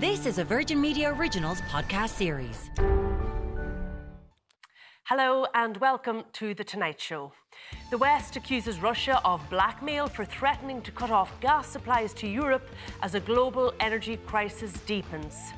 [0.00, 2.70] This is a Virgin Media Originals podcast series.
[5.04, 7.32] Hello and welcome to The Tonight Show.
[7.90, 12.66] The West accuses Russia of blackmail for threatening to cut off gas supplies to Europe
[13.02, 15.52] as a global energy crisis deepens.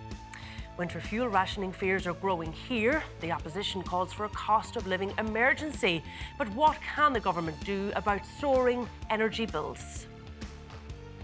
[0.77, 3.05] Winter fuel rationing fears are growing here.
[3.21, 6.03] The opposition calls for a cost of living emergency.
[6.37, 10.09] But what can the government do about soaring energy bills?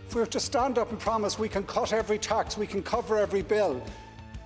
[0.08, 2.82] If we were to stand up and promise we can cut every tax, we can
[2.82, 3.82] cover every bill,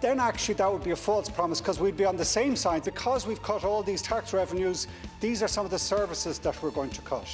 [0.00, 2.82] then actually that would be a false promise because we'd be on the same side.
[2.82, 4.88] Because we've cut all these tax revenues,
[5.20, 7.28] these are some of the services that we're going to cut.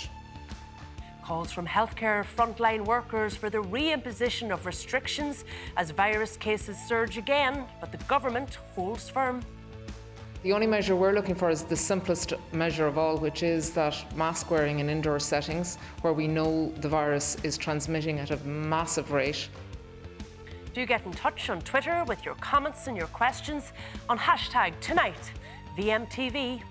[1.25, 5.47] Calls from healthcare frontline workers for the re-imposition of restrictions
[5.79, 9.41] as virus cases surge again, but the government holds firm.
[10.45, 13.97] The only measure we're looking for is the simplest measure of all, which is that
[14.17, 19.11] mask wearing in indoor settings where we know the virus is transmitting at a massive
[19.11, 19.49] rate.
[20.75, 23.73] Do get in touch on Twitter with your comments and your questions
[24.09, 25.33] on hashtag tonight
[25.77, 26.63] VMTV.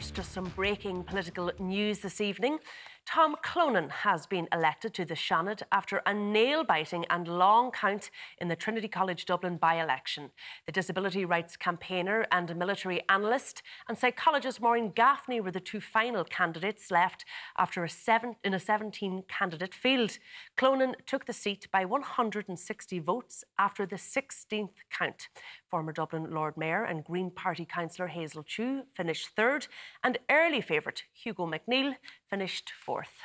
[0.00, 2.58] First, just some breaking political news this evening.
[3.06, 8.10] Tom Clonan has been elected to the Seanad after a nail biting and long count
[8.38, 10.30] in the Trinity College Dublin by election.
[10.66, 16.24] The disability rights campaigner and military analyst and psychologist Maureen Gaffney were the two final
[16.24, 17.24] candidates left
[17.58, 20.18] after a seven, in a 17 candidate field.
[20.56, 25.28] Clonan took the seat by 160 votes after the 16th count.
[25.68, 29.66] Former Dublin Lord Mayor and Green Party councillor Hazel Chu finished third,
[30.04, 31.94] and early favourite Hugo McNeill
[32.30, 33.24] finished fourth.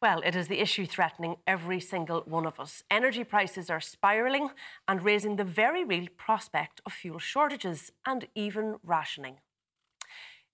[0.00, 2.82] Well, it is the issue threatening every single one of us.
[2.90, 4.50] Energy prices are spiralling
[4.86, 9.38] and raising the very real prospect of fuel shortages and even rationing.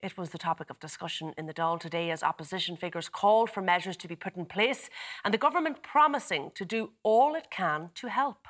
[0.01, 3.61] It was the topic of discussion in the Dáil today as opposition figures called for
[3.61, 4.89] measures to be put in place
[5.23, 8.47] and the government promising to do all it can to help.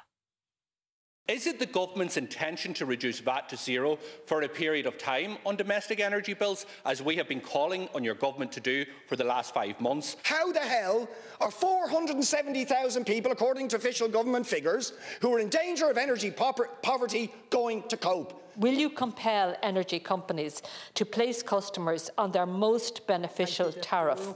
[1.28, 3.98] Is it the government's intention to reduce VAT to zero
[4.28, 8.04] for a period of time on domestic energy bills, as we have been calling on
[8.04, 10.18] your government to do for the last five months?
[10.22, 11.10] How the hell
[11.42, 17.34] are 470,000 people, according to official government figures, who are in danger of energy poverty
[17.50, 18.45] going to cope?
[18.58, 20.62] Will you compel energy companies
[20.94, 24.34] to place customers on their most beneficial tariff?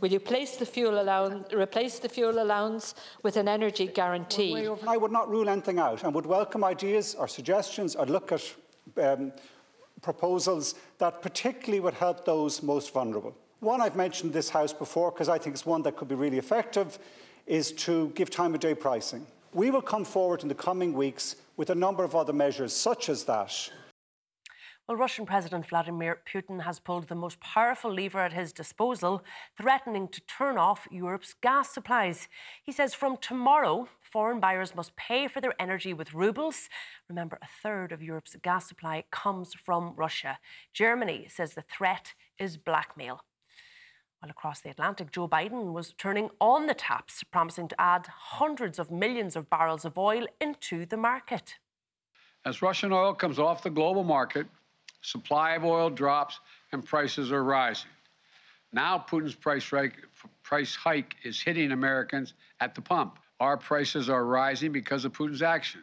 [0.00, 4.68] Will you place the fuel allowance, replace the fuel allowance with an energy guarantee?
[4.86, 8.42] I would not rule anything out and would welcome ideas or suggestions or look at
[8.96, 9.32] um,
[10.02, 13.36] proposals that particularly would help those most vulnerable.
[13.60, 16.38] One I've mentioned this House before because I think it's one that could be really
[16.38, 16.98] effective
[17.46, 19.26] is to give time of day pricing.
[19.52, 23.10] We will come forward in the coming weeks with a number of other measures, such
[23.10, 23.70] as that.
[24.88, 29.22] Well, Russian President Vladimir Putin has pulled the most powerful lever at his disposal,
[29.60, 32.28] threatening to turn off Europe's gas supplies.
[32.62, 36.70] He says from tomorrow, foreign buyers must pay for their energy with rubles.
[37.10, 40.38] Remember, a third of Europe's gas supply comes from Russia.
[40.72, 43.20] Germany says the threat is blackmail.
[44.22, 48.78] Well, across the Atlantic, Joe Biden was turning on the taps, promising to add hundreds
[48.78, 51.54] of millions of barrels of oil into the market.
[52.44, 54.46] As Russian oil comes off the global market,
[55.00, 56.38] supply of oil drops
[56.72, 57.90] and prices are rising.
[58.74, 59.72] Now Putin's price,
[60.42, 63.18] price hike is hitting Americans at the pump.
[63.40, 65.80] Our prices are rising because of Putin's action.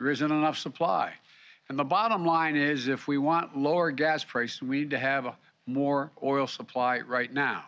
[0.00, 1.12] There isn't enough supply.
[1.68, 5.36] And the bottom line is if we want lower gas prices, we need to have
[5.66, 7.64] more oil supply right now.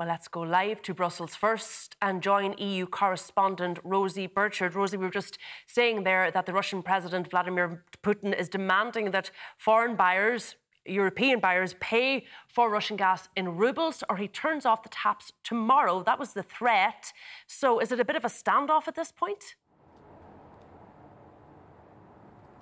[0.00, 4.74] Well, let's go live to Brussels first and join EU correspondent Rosie Burchard.
[4.74, 5.36] Rosie, we were just
[5.66, 10.56] saying there that the Russian President Vladimir Putin is demanding that foreign buyers,
[10.86, 16.02] European buyers, pay for Russian gas in rubles or he turns off the taps tomorrow.
[16.02, 17.12] That was the threat.
[17.46, 19.54] So is it a bit of a standoff at this point?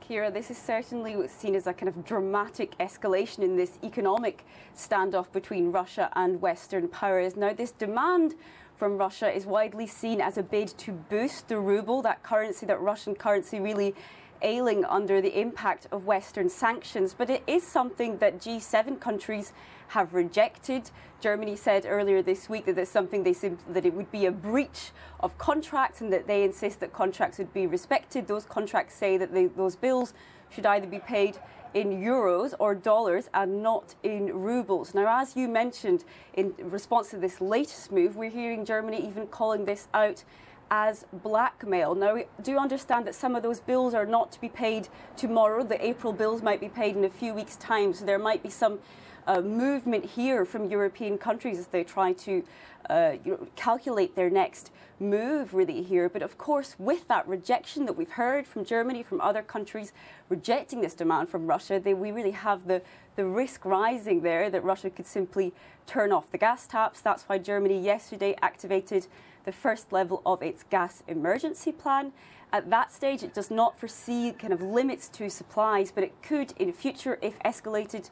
[0.08, 0.30] Ciara.
[0.30, 5.30] This is certainly what's seen as a kind of dramatic escalation in this economic standoff
[5.32, 7.36] between Russia and Western powers.
[7.36, 8.34] Now, this demand
[8.74, 12.80] from Russia is widely seen as a bid to boost the ruble, that currency, that
[12.80, 13.94] Russian currency really
[14.40, 17.12] ailing under the impact of Western sanctions.
[17.12, 19.52] But it is something that G7 countries
[19.88, 20.90] have rejected.
[21.20, 24.92] Germany said earlier this week that it's something they that it would be a breach
[25.20, 28.28] of contracts and that they insist that contracts would be respected.
[28.28, 30.14] Those contracts say that they, those bills
[30.50, 31.38] should either be paid
[31.74, 34.94] in euros or dollars and not in rubles.
[34.94, 36.04] Now, as you mentioned,
[36.34, 40.24] in response to this latest move, we're hearing Germany even calling this out
[40.70, 41.94] as blackmail.
[41.94, 45.62] Now, we do understand that some of those bills are not to be paid tomorrow.
[45.62, 48.50] The April bills might be paid in a few weeks' time, so there might be
[48.50, 48.78] some
[49.28, 52.42] uh, movement here from European countries as they try to
[52.88, 56.08] uh, you know, calculate their next move really here.
[56.08, 59.92] But of course, with that rejection that we've heard from Germany, from other countries
[60.30, 62.80] rejecting this demand from Russia, they, we really have the,
[63.16, 65.52] the risk rising there that Russia could simply
[65.86, 67.00] turn off the gas taps.
[67.02, 69.06] That's why Germany yesterday activated
[69.44, 72.12] the first level of its gas emergency plan.
[72.50, 76.54] At that stage, it does not foresee kind of limits to supplies, but it could
[76.58, 78.08] in future, if escalated,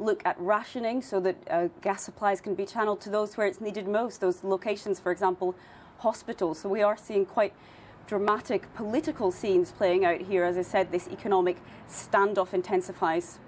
[0.00, 3.60] look at rationing so that uh, gas supplies can be channeled to those where it's
[3.60, 5.54] needed most, those locations, for example,
[5.98, 6.60] hospitals.
[6.60, 7.52] So we are seeing quite
[8.06, 10.44] dramatic political scenes playing out here.
[10.44, 11.58] As I said, this economic
[11.88, 13.38] standoff intensifies.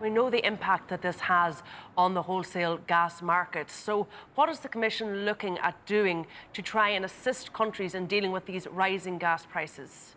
[0.00, 1.62] We know the impact that this has
[1.96, 3.70] on the wholesale gas market.
[3.70, 8.30] So, what is the Commission looking at doing to try and assist countries in dealing
[8.30, 10.14] with these rising gas prices?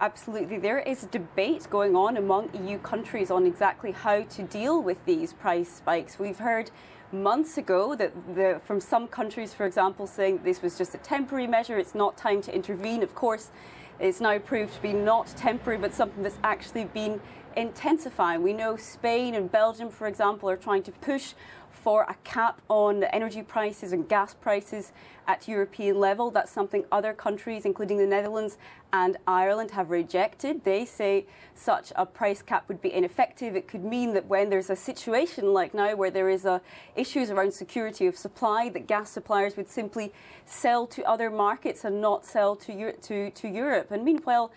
[0.00, 0.58] Absolutely.
[0.58, 5.32] There is debate going on among EU countries on exactly how to deal with these
[5.32, 6.18] price spikes.
[6.18, 6.70] We've heard
[7.12, 11.46] months ago that the, from some countries, for example, saying this was just a temporary
[11.46, 13.02] measure, it's not time to intervene.
[13.02, 13.50] Of course,
[13.98, 17.20] it's now proved to be not temporary, but something that's actually been
[17.56, 18.42] intensifying.
[18.42, 21.34] We know Spain and Belgium, for example, are trying to push
[21.82, 24.92] for a cap on energy prices and gas prices
[25.26, 26.30] at European level.
[26.30, 28.58] That's something other countries, including the Netherlands
[28.92, 30.64] and Ireland, have rejected.
[30.64, 33.56] They say such a price cap would be ineffective.
[33.56, 36.60] It could mean that when there's a situation like now where there is a
[36.96, 40.12] issues around security of supply, that gas suppliers would simply
[40.44, 43.90] sell to other markets and not sell to, to, to Europe.
[43.90, 44.50] And meanwhile,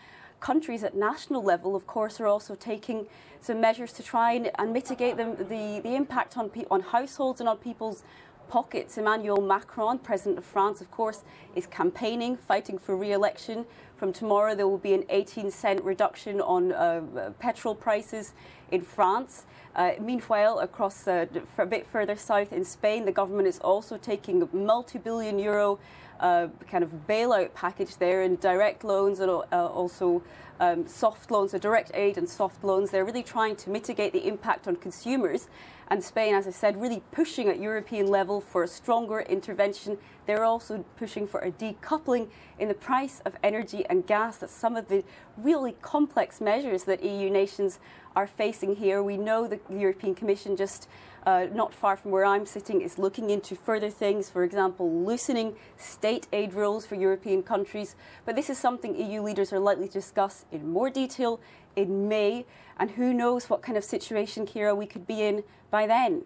[0.44, 3.07] countries at national level, of course, are also taking
[3.40, 7.48] some measures to try and, and mitigate the, the, the impact on, on households and
[7.48, 8.04] on people's
[8.50, 8.98] pockets.
[8.98, 11.24] Emmanuel Macron, President of France, of course,
[11.56, 13.66] is campaigning, fighting for re election.
[13.95, 18.34] From tomorrow, there will be an 18 cent reduction on uh, petrol prices
[18.69, 19.45] in France.
[19.75, 21.25] Uh, meanwhile, across uh,
[21.57, 25.80] a bit further south in Spain, the government is also taking a multi billion euro
[26.19, 30.24] kind of bailout package there in direct loans and uh, also
[30.60, 32.92] um, soft loans, so direct aid and soft loans.
[32.92, 35.48] They're really trying to mitigate the impact on consumers.
[35.88, 39.98] And Spain, as I said, really pushing at European level for a stronger intervention.
[40.25, 44.38] They're also pushing for a decoupling in the price of energy and gas.
[44.38, 45.04] That's some of the
[45.38, 47.80] really complex measures that EU nations
[48.16, 49.04] are facing here.
[49.04, 50.88] We know the European Commission just
[51.25, 55.56] uh, not far from where I'm sitting, is looking into further things, for example, loosening
[55.78, 57.96] state aid rules for European countries.
[58.25, 61.40] But this is something EU leaders are likely to discuss in more detail
[61.75, 62.46] in May.
[62.78, 66.25] And who knows what kind of situation, Ciara, we could be in by then.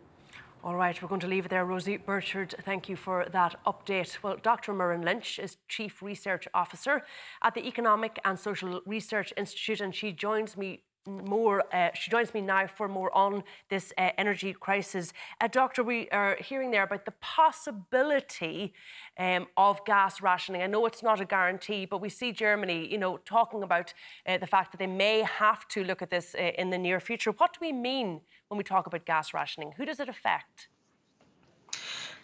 [0.63, 1.63] All right, we're going to leave it there.
[1.63, 4.17] Rosie Burchard, thank you for that update.
[4.23, 4.73] Well, Dr.
[4.73, 7.03] Muireann Lynch is Chief Research Officer
[7.43, 11.63] at the Economic and Social Research Institute, and she joins me more.
[11.73, 15.13] Uh, she joins me now for more on this uh, energy crisis.
[15.41, 18.73] Uh, doctor, we are hearing there about the possibility
[19.17, 20.61] um, of gas rationing.
[20.61, 23.93] I know it's not a guarantee, but we see Germany, you know, talking about
[24.25, 26.99] uh, the fact that they may have to look at this uh, in the near
[26.99, 27.31] future.
[27.31, 29.73] What do we mean when we talk about gas rationing?
[29.77, 30.67] Who does it affect?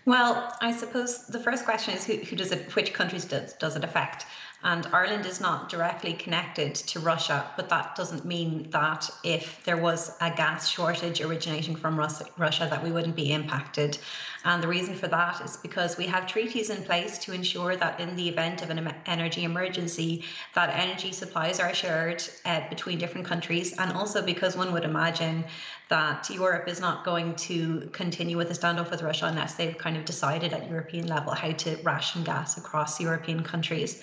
[0.05, 3.77] Well, I suppose the first question is who, who does it, which countries does, does
[3.77, 4.25] it affect?
[4.61, 9.77] And Ireland is not directly connected to Russia, but that doesn't mean that if there
[9.77, 13.97] was a gas shortage originating from Russia, that we wouldn't be impacted.
[14.45, 17.99] And the reason for that is because we have treaties in place to ensure that
[17.99, 23.25] in the event of an energy emergency, that energy supplies are shared uh, between different
[23.25, 25.45] countries, and also because one would imagine
[25.89, 29.95] that Europe is not going to continue with a standoff with Russia unless they've kind
[29.95, 34.01] of decided at European level how to ration gas across European countries.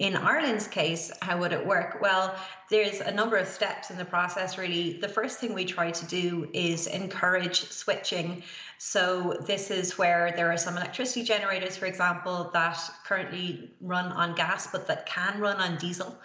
[0.00, 1.98] In Ireland's case, how would it work?
[2.00, 2.34] Well,
[2.70, 4.94] there's a number of steps in the process, really.
[4.94, 8.42] The first thing we try to do is encourage switching.
[8.78, 14.34] So, this is where there are some electricity generators, for example, that currently run on
[14.34, 16.18] gas but that can run on diesel.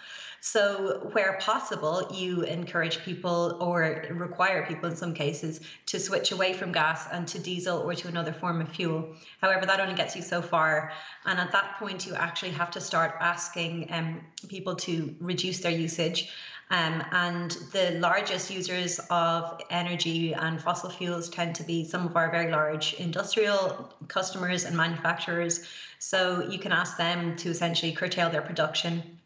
[0.48, 6.54] So, where possible, you encourage people or require people in some cases to switch away
[6.54, 9.16] from gas and to diesel or to another form of fuel.
[9.42, 10.92] However, that only gets you so far.
[11.26, 15.72] And at that point, you actually have to start asking um, people to reduce their
[15.72, 16.32] usage.
[16.70, 22.16] Um, and the largest users of energy and fossil fuels tend to be some of
[22.16, 25.68] our very large industrial customers and manufacturers.
[25.98, 29.18] So you can ask them to essentially curtail their production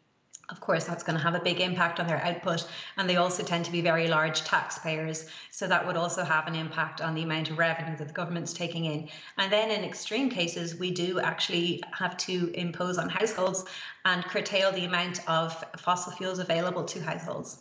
[0.50, 2.66] of course, that's going to have a big impact on their output.
[2.96, 5.26] And they also tend to be very large taxpayers.
[5.50, 8.52] So that would also have an impact on the amount of revenue that the government's
[8.52, 9.08] taking in.
[9.38, 13.64] And then in extreme cases, we do actually have to impose on households
[14.04, 17.58] and curtail the amount of fossil fuels available to households.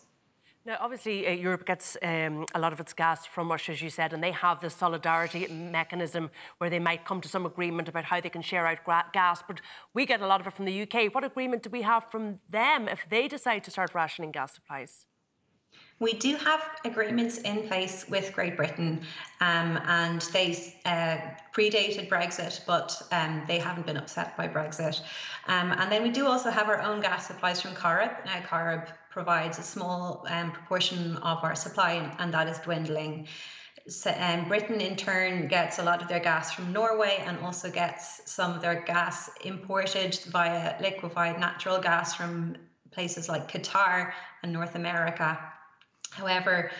[0.65, 3.89] Now, obviously, uh, Europe gets um, a lot of its gas from Russia, as you
[3.89, 8.03] said, and they have this solidarity mechanism where they might come to some agreement about
[8.03, 8.79] how they can share out
[9.13, 9.41] gas.
[9.47, 9.61] But
[9.93, 11.13] we get a lot of it from the UK.
[11.15, 15.05] What agreement do we have from them if they decide to start rationing gas supplies?
[15.99, 19.01] We do have agreements in place with Great Britain,
[19.41, 21.17] um, and they uh,
[21.53, 25.01] predated Brexit, but um, they haven't been upset by Brexit.
[25.47, 28.25] Um, and then we do also have our own gas supplies from Corrib.
[28.25, 28.87] Now, Corrib
[29.19, 33.27] provides a small um, proportion of our supply, and that is dwindling.
[33.85, 37.69] So, um, Britain, in turn, gets a lot of their gas from Norway and also
[37.69, 42.55] gets some of their gas imported via liquefied natural gas from
[42.91, 45.37] places like Qatar and North America.
[46.11, 46.71] However,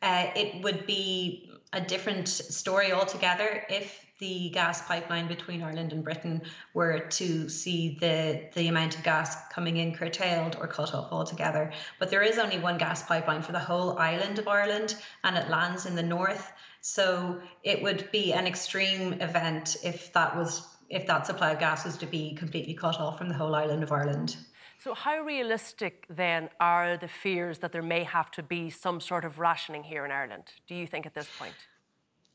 [0.00, 6.02] uh, it would be a different story altogether if the gas pipeline between Ireland and
[6.02, 6.42] Britain
[6.74, 11.72] were to see the, the amount of gas coming in curtailed or cut off altogether.
[11.98, 15.48] But there is only one gas pipeline for the whole island of Ireland and it
[15.48, 16.52] lands in the north.
[16.80, 21.84] So it would be an extreme event if that was if that supply of gas
[21.84, 24.36] was to be completely cut off from the whole island of Ireland.
[24.78, 29.24] So, how realistic then are the fears that there may have to be some sort
[29.24, 31.54] of rationing here in Ireland, do you think, at this point?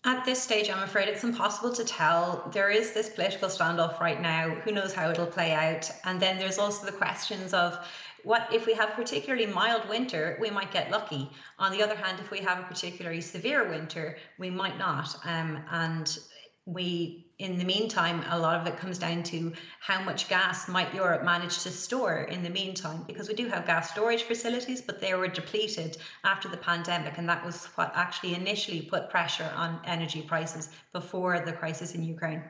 [0.05, 2.49] At this stage, I'm afraid it's impossible to tell.
[2.51, 4.49] There is this political standoff right now.
[4.49, 5.89] Who knows how it'll play out?
[6.03, 7.79] And then there's also the questions of
[8.23, 11.29] what if we have a particularly mild winter, we might get lucky.
[11.57, 15.15] On the other hand, if we have a particularly severe winter, we might not.
[15.23, 16.17] Um, and
[16.65, 19.51] we in the meantime a lot of it comes down to
[19.81, 23.65] how much gas might europe manage to store in the meantime because we do have
[23.65, 28.33] gas storage facilities but they were depleted after the pandemic and that was what actually
[28.33, 32.41] initially put pressure on energy prices before the crisis in ukraine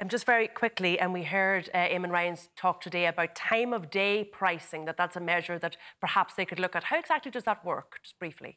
[0.00, 3.90] and just very quickly, and we heard uh, Eamon Ryan talk today about time of
[3.90, 6.84] day pricing, that that's a measure that perhaps they could look at.
[6.84, 8.56] How exactly does that work, just briefly?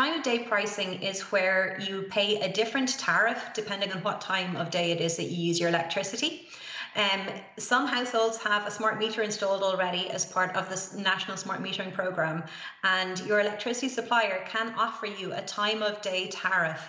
[0.00, 4.56] Time of day pricing is where you pay a different tariff depending on what time
[4.56, 6.48] of day it is that you use your electricity.
[6.96, 7.20] Um,
[7.58, 11.92] some households have a smart meter installed already as part of this national smart metering
[11.92, 12.44] program,
[12.82, 16.80] and your electricity supplier can offer you a time of day tariff.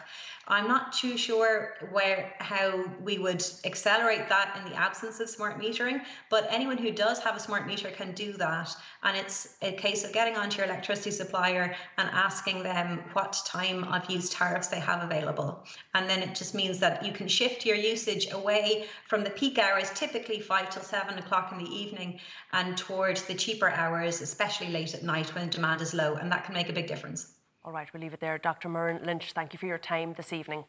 [0.48, 5.60] I'm not too sure where how we would accelerate that in the absence of smart
[5.60, 8.76] metering, but anyone who does have a smart meter can do that.
[9.04, 13.84] And it's a case of getting onto your electricity supplier and asking them what time
[13.84, 15.64] of use tariffs they have available.
[15.94, 19.60] And then it just means that you can shift your usage away from the peak
[19.60, 22.20] hours, typically five till seven o'clock in the evening,
[22.52, 26.16] and towards the cheaper hours, especially late at night when demand is low.
[26.16, 27.32] And that can make a big difference.
[27.64, 28.40] All right, we'll leave it there.
[28.40, 28.70] Dr.
[28.70, 30.64] Muireann Lynch, thank you for your time this evening.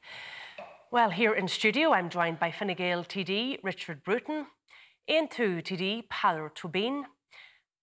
[0.91, 4.45] Well, here in studio, I'm joined by Fine Gael TD Richard Bruton,
[5.09, 7.05] Aontú TD Peadar Tóibín,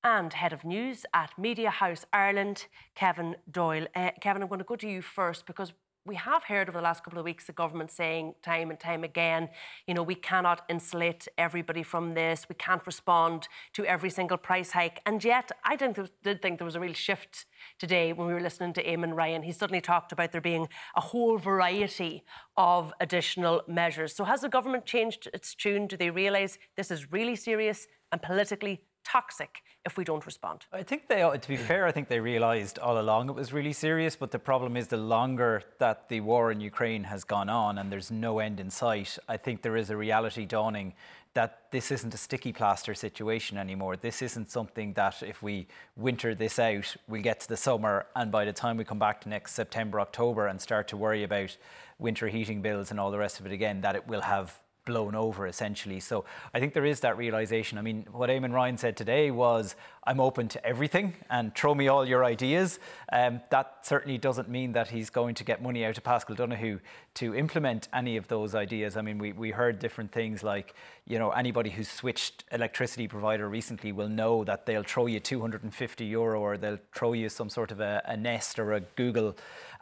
[0.04, 3.88] and Head of News at Media House Ireland, Kevin Doyle.
[3.96, 5.74] Uh, Kevin, I'm going to go to you first because
[6.10, 9.04] we have heard over the last couple of weeks the government saying time and time
[9.04, 9.48] again,
[9.86, 14.72] you know, we cannot insulate everybody from this, we can't respond to every single price
[14.72, 15.02] hike.
[15.06, 17.46] And yet, I did think there was a real shift
[17.78, 19.44] today when we were listening to Eamon Ryan.
[19.44, 22.24] He suddenly talked about there being a whole variety
[22.58, 24.16] of additional measures.
[24.16, 25.86] So, has the government changed its tune?
[25.86, 30.66] Do they realise this is really serious and politically toxic if we don't respond.
[30.72, 33.74] I think they, to be fair, I think they realised all along it was really
[33.74, 34.16] serious.
[34.16, 37.92] But the problem is, the longer that the war in Ukraine has gone on and
[37.92, 40.94] there's no end in sight, I think there is a reality dawning
[41.34, 43.96] that this isn't a sticky plaster situation anymore.
[43.96, 48.32] This isn't something that if we winter this out, we'll get to the summer, and
[48.32, 51.56] by the time we come back to next September, October, and start to worry about
[52.00, 54.58] winter heating bills and all the rest of it again, that it will have
[54.90, 56.00] blown over essentially.
[56.00, 57.78] So I think there is that realization.
[57.78, 61.88] I mean, what Eamon Ryan said today was, I'm open to everything and throw me
[61.88, 62.80] all your ideas.
[63.14, 66.80] Um, that certainly doesn't mean that he's going to get money out of Paschal Donohoe
[67.16, 68.98] to implement any of those ideas.
[68.98, 70.74] I mean, we, we heard different things like,
[71.06, 76.06] you know, anybody who's switched electricity provider recently will know that they'll throw you 250
[76.06, 79.36] euro or they'll throw you some sort of a, a Nest or a Google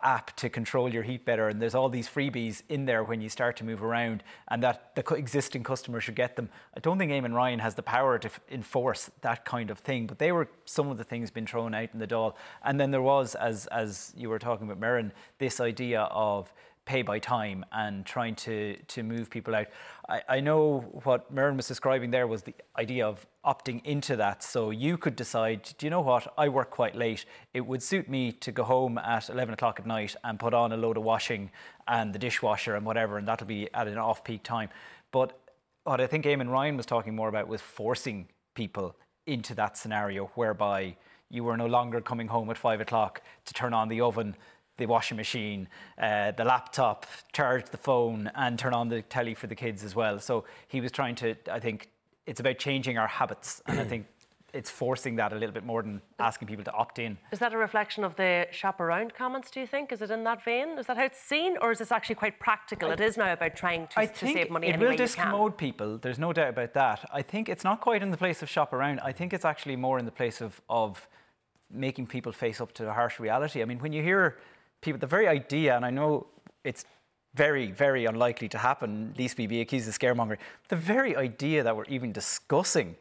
[0.04, 1.48] app to control your heat better.
[1.48, 4.96] And there's all these freebies in there when you start to move around, and that
[4.96, 6.50] the existing customer should get them.
[6.76, 10.08] I don't think Eamon Ryan has the power to f- enforce that kind of thing,
[10.08, 12.36] but they were some of the things being thrown out in the Dáil.
[12.64, 16.54] And then there was, as as you were talking about, Muireann, this idea of
[16.88, 19.68] pay by time and trying to, to move people out.
[20.08, 24.42] I, I know what Muireann was describing there was the idea of opting into that.
[24.42, 27.26] So you could decide, do you know what, I work quite late.
[27.54, 30.72] It would suit me to go home at 11 o'clock at night and put on
[30.72, 31.52] a load of washing
[31.88, 34.70] and the dishwasher and whatever, and that'll be at an off peak time.
[35.12, 35.38] But
[35.84, 40.32] what I think Eamon Ryan was talking more about was forcing people into that scenario
[40.36, 40.96] whereby
[41.30, 44.36] you were no longer coming home at five o'clock to turn on the oven
[44.78, 45.68] the washing machine,
[45.98, 49.96] uh, the laptop, charge the phone, and turn on the telly for the kids as
[49.96, 50.20] well.
[50.20, 51.90] So he was trying to, I think,
[52.26, 54.06] it's about changing our habits, and I think
[54.54, 57.18] it's forcing that a little bit more than asking people to opt in.
[57.32, 59.92] Is that a reflection of the shop around comments, do you think?
[59.92, 60.80] Is it in that vein?
[60.80, 61.58] Is that how it's seen?
[61.62, 62.90] Or is this actually quite practical?
[62.90, 65.98] I, it is now about trying to, I to save money it will discommode people,
[65.98, 67.08] there's no doubt about that.
[67.14, 69.00] I think it's not quite in the place of shop around.
[69.02, 71.08] I think it's actually more in the place of, of
[71.70, 73.62] making people face up to a harsh reality.
[73.62, 74.38] I mean, when you hear
[74.82, 76.28] people, the very idea, and I know
[76.64, 76.86] it's
[77.36, 80.38] very, very unlikely to happen, least we be accused of scaremongering,
[80.70, 82.96] the very idea that we're even discussing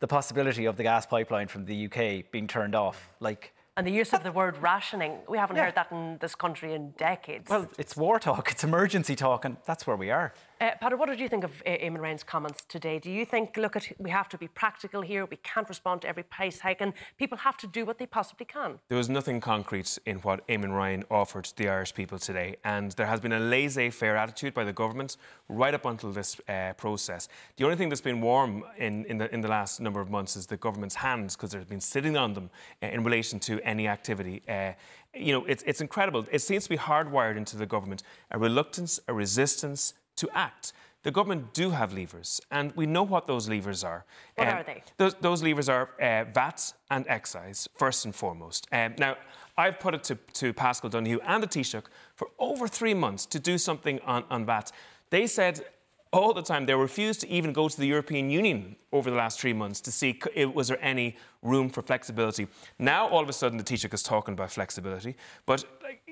[0.00, 3.92] the possibility of the gas pipeline from the UK being turned off, like and the
[3.92, 5.66] use of the word rationing, we haven't yeah.
[5.66, 7.48] heard that in this country in decades.
[7.48, 10.34] Well, it's war talk, it's emergency talk, and that's where we are.
[10.60, 12.98] Uh, what did you think of uh, Eamon Ryan's comments today?
[12.98, 16.08] Do you think, look, at we have to be practical here, we can't respond to
[16.08, 18.80] every price hike, and people have to do what they possibly can?
[18.88, 23.06] There was nothing concrete in what Eamon Ryan offered the Irish people today, and there
[23.06, 25.16] has been a laissez faire attitude by the government
[25.48, 27.28] right up until this uh, process.
[27.56, 30.34] The only thing that's been warm in, in, the, in the last number of months
[30.34, 32.50] is the government's hands, because they've been sitting on them
[32.82, 34.42] uh, in relation to any activity.
[34.48, 34.72] Uh,
[35.14, 36.26] you know, it's, it's incredible.
[36.32, 40.72] It seems to be hardwired into the government a reluctance, a resistance to act.
[41.04, 44.04] The government do have levers, and we know what those levers are.
[44.34, 44.82] What um, are they?
[44.96, 48.66] Those, those levers are uh, VAT and excise, first and foremost.
[48.72, 49.16] Um, now,
[49.56, 53.38] I've put it to, to Paschal Donohoe and the Taoiseach for over three months to
[53.38, 54.72] do something on, on VAT.
[55.10, 55.64] They said
[56.12, 56.66] all the time.
[56.66, 59.92] They refused to even go to the European Union over the last three months to
[59.92, 60.18] see
[60.54, 62.48] was there any room for flexibility.
[62.78, 65.16] Now, all of a sudden, the Taoiseach is talking about flexibility,
[65.46, 65.64] but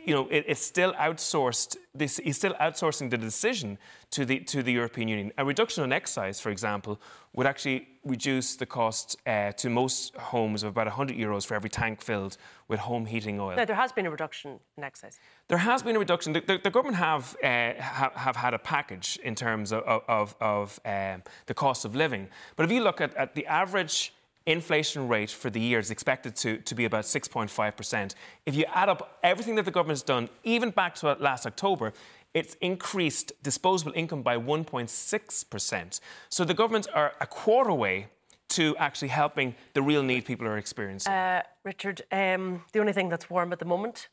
[0.06, 1.76] you know, it, it's still outsourced.
[1.94, 3.76] This, he's still outsourcing the decision
[4.12, 5.32] to the to the European Union.
[5.36, 7.00] A reduction on excise, for example,
[7.34, 11.68] would actually reduce the cost uh, to most homes of about 100 euros for every
[11.68, 12.38] tank filled
[12.68, 13.56] with home heating oil.
[13.56, 15.18] No, there has been a reduction in excise.
[15.48, 16.32] There has been a reduction.
[16.32, 17.46] The, the, the government have, uh,
[17.78, 22.28] have, have had a package in terms of, of, of um, the cost of living.
[22.54, 24.14] But if you look at, at the average
[24.46, 28.14] inflation rate for the year is expected to, to be about 6.5%.
[28.46, 31.92] If you add up everything that the government has done, even back to last October,
[32.32, 36.00] it's increased disposable income by 1.6%.
[36.28, 38.08] So the government are a quarter way
[38.50, 41.12] to actually helping the real need people are experiencing.
[41.12, 44.08] Uh, Richard, um, the only thing that's warm at the moment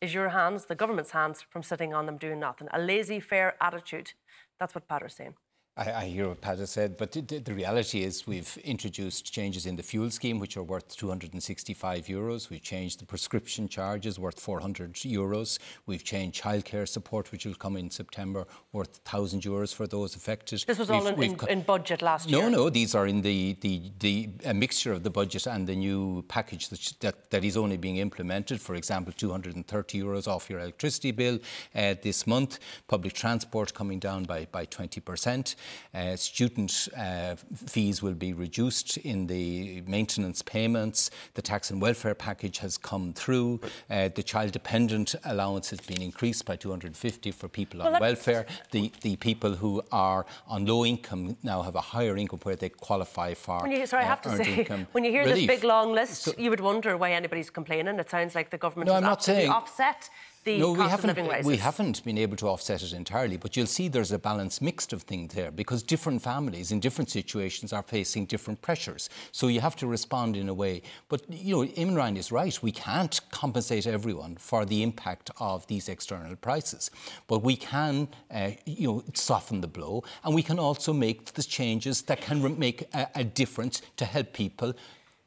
[0.00, 2.68] is your hands, the government's hands, from sitting on them doing nothing.
[2.72, 4.12] A laissez faire attitude.
[4.58, 5.34] That's what Peadar's saying.
[5.78, 9.66] I, I, hear what Pat has said, but the, the, reality is we've introduced changes
[9.66, 12.48] in the fuel scheme, which are worth 265 euros.
[12.48, 15.58] We've changed the prescription charges, worth 400 euros.
[15.84, 20.64] We've changed childcare support, which will come in September, worth 1,000 euros for those affected.
[20.66, 22.50] This was we've, all in, in, in, budget last no, year?
[22.50, 25.76] No, no, these are in the, the, the a mixture of the budget and the
[25.76, 28.62] new package that, that, that is only being implemented.
[28.62, 31.38] For example, 230 euros off your electricity bill
[31.74, 32.60] uh, this month.
[32.88, 35.54] Public transport coming down by, by 20%.
[35.94, 41.10] Uh, student uh, fees will be reduced in the maintenance payments.
[41.34, 43.60] The tax and welfare package has come through.
[43.90, 48.46] Uh, the child dependent allowance has been increased by 250 for people on well, welfare.
[48.70, 52.68] The, the people who are on low income now have a higher income where they
[52.68, 53.60] qualify for.
[53.60, 55.48] When you, sorry, I have to say, when you hear relief.
[55.48, 57.98] this big long list, so, you would wonder why anybody's complaining.
[57.98, 60.10] It sounds like the government no, has I'm not saying, offset
[60.46, 61.46] the no, we cost haven't, of living rises?
[61.46, 64.92] We haven't been able to offset it entirely, but you'll see there's a balance mixed
[64.92, 69.10] of things there because different families in different situations are facing different pressures.
[69.32, 70.82] So you have to respond in a way.
[71.08, 72.62] But, you know, Eamon Ryan is right.
[72.62, 76.90] We can't compensate everyone for the impact of these external prices.
[77.26, 81.42] But we can, uh, you know, soften the blow and we can also make the
[81.42, 84.74] changes that can make a, a difference to help people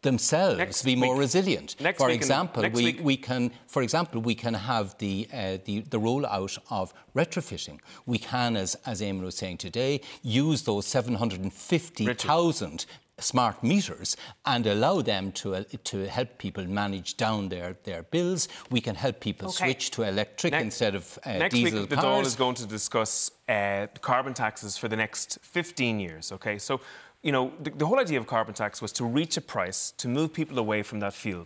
[0.02, 1.76] themselves next be more resilient.
[1.80, 3.00] Next for week example, next we, week.
[3.04, 7.80] we can, for example, we can have the, uh, the, the rollout of retrofitting.
[8.06, 12.86] We can, as, as Eamon was saying today, use those 750,000
[13.20, 18.48] smart meters and allow them to, uh, to help people manage down their, their bills.
[18.72, 19.66] We can help people Okay.
[19.66, 21.98] switch to electric Ne- instead of uh, next diesel week, the.
[21.98, 26.32] Dáil is going to discuss uh, carbon taxes for the next 15 years.
[26.32, 26.80] Okay, so
[27.24, 30.08] you know the, the whole idea of carbon tax was to reach a price to
[30.08, 31.46] move people away from that fuel.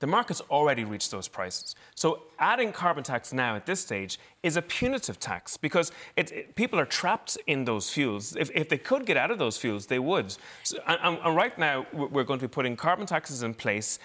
[0.00, 1.74] The market's already reached those prices.
[1.94, 6.54] So adding carbon tax now at this stage is a punitive tax because it, it-
[6.56, 8.36] people are trapped in those fuels.
[8.36, 10.36] If, if they could get out of those fuels, they would.
[10.64, 13.98] So, and, and- right now, we're going to be putting carbon taxes in place.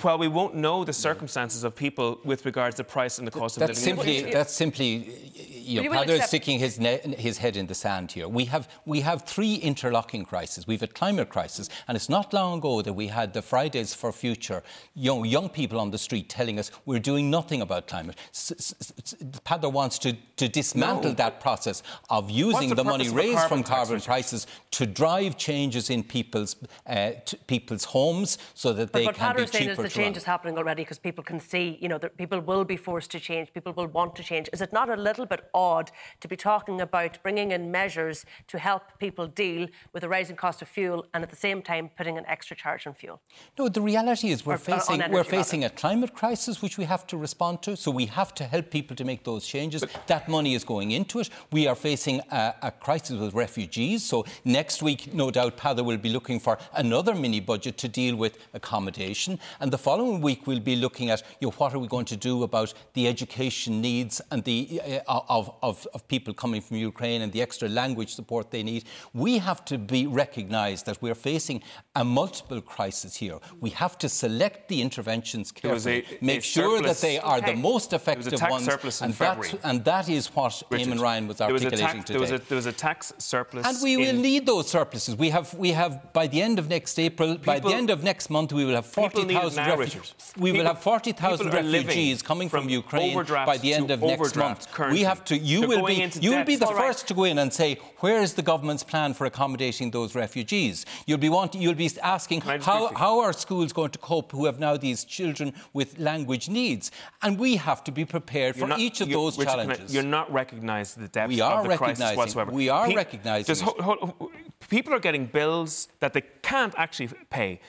[0.00, 3.58] While we won't know the circumstances of people with regards to price and the cost
[3.58, 7.54] of That's living, simply, that's simply, you know, Peadar accept- sticking his, ne- his head
[7.54, 8.26] in the sand here.
[8.26, 10.66] We have, we have three interlocking crises.
[10.66, 14.10] We've a climate crisis, and it's not long ago that we had the Fridays for
[14.10, 14.62] Future
[14.94, 18.16] young, young people on the street telling us we're doing nothing about climate.
[18.32, 21.16] S- s- s- Peadar wants to, to dismantle No.
[21.16, 24.46] that process of using the the, money purpose of a raised carbon from carbon prices
[24.70, 29.34] to drive changes in people's, uh, t- people's homes so that But they what can
[29.34, 31.78] Peadar be is saying is the to change is happening already because people can see,
[31.80, 34.48] you know, that people will be forced to change, people will want to change.
[34.52, 38.58] Is it not a little bit odd to be talking about bringing in measures to
[38.58, 42.16] help people deal with the rising cost of fuel and at the same time putting
[42.18, 43.20] an extra charge on fuel?
[43.58, 45.66] No, the reality is we're Or- or facing energy, we're rather.
[45.66, 47.76] a climate crisis which we have to respond to.
[47.76, 49.82] So we have to help people to make those changes.
[50.06, 51.28] that money is going into it.
[51.52, 54.02] We are facing a, a crisis with refugees.
[54.04, 58.16] So next week, no doubt, Peadar will be looking for another mini budget to deal
[58.16, 59.38] with accommodation.
[59.64, 62.18] And the following week, we'll be looking at you know, what are we going to
[62.18, 67.22] do about the education needs and the uh, of, of, of people coming from Ukraine
[67.22, 68.84] and the extra language support they need.
[69.14, 71.62] We have to be recognised that we're facing
[71.96, 73.38] a multiple crisis here.
[73.58, 77.40] We have to select the interventions There was a- make a sure that they are
[77.40, 77.62] the Okay.
[77.70, 79.60] most There was a effective tax ones, surplus in and, that's, February.
[79.64, 82.18] and that is what Richard, Eamon Ryan was there was a articulating tax, today.
[82.18, 83.64] There was, a, there was a tax surplus.
[83.66, 85.16] And we will in- need those surpluses.
[85.16, 88.28] We have, we have by the end of next April, by the end of next
[88.28, 90.14] month, we will have People need it 40,000 refugees.
[90.36, 93.90] We will have 40,000 people are living refugees coming from, from Ukraine by the end
[93.90, 94.70] of next month.
[94.72, 94.98] currently.
[95.00, 95.36] We have to.
[95.36, 96.10] You They're will be.
[96.20, 96.76] You will be the right.
[96.76, 100.84] first to go in and say, "Where is the government's plan for accommodating those refugees?"
[101.06, 101.60] You'll be wanting.
[101.62, 105.52] You'll be asking how, how are schools going to cope who have now these children
[105.72, 106.90] with language needs,
[107.22, 109.62] and we have to be prepared for You're not- each of those Richard, can I-
[109.64, 109.94] challenges.
[109.94, 112.50] You're not recognising the depth We are of the crisis whatsoever.
[112.50, 113.80] we are Pe- recognising just it.
[113.80, 114.30] hold- hold-
[114.68, 117.60] people are getting bills that they can't actually pay.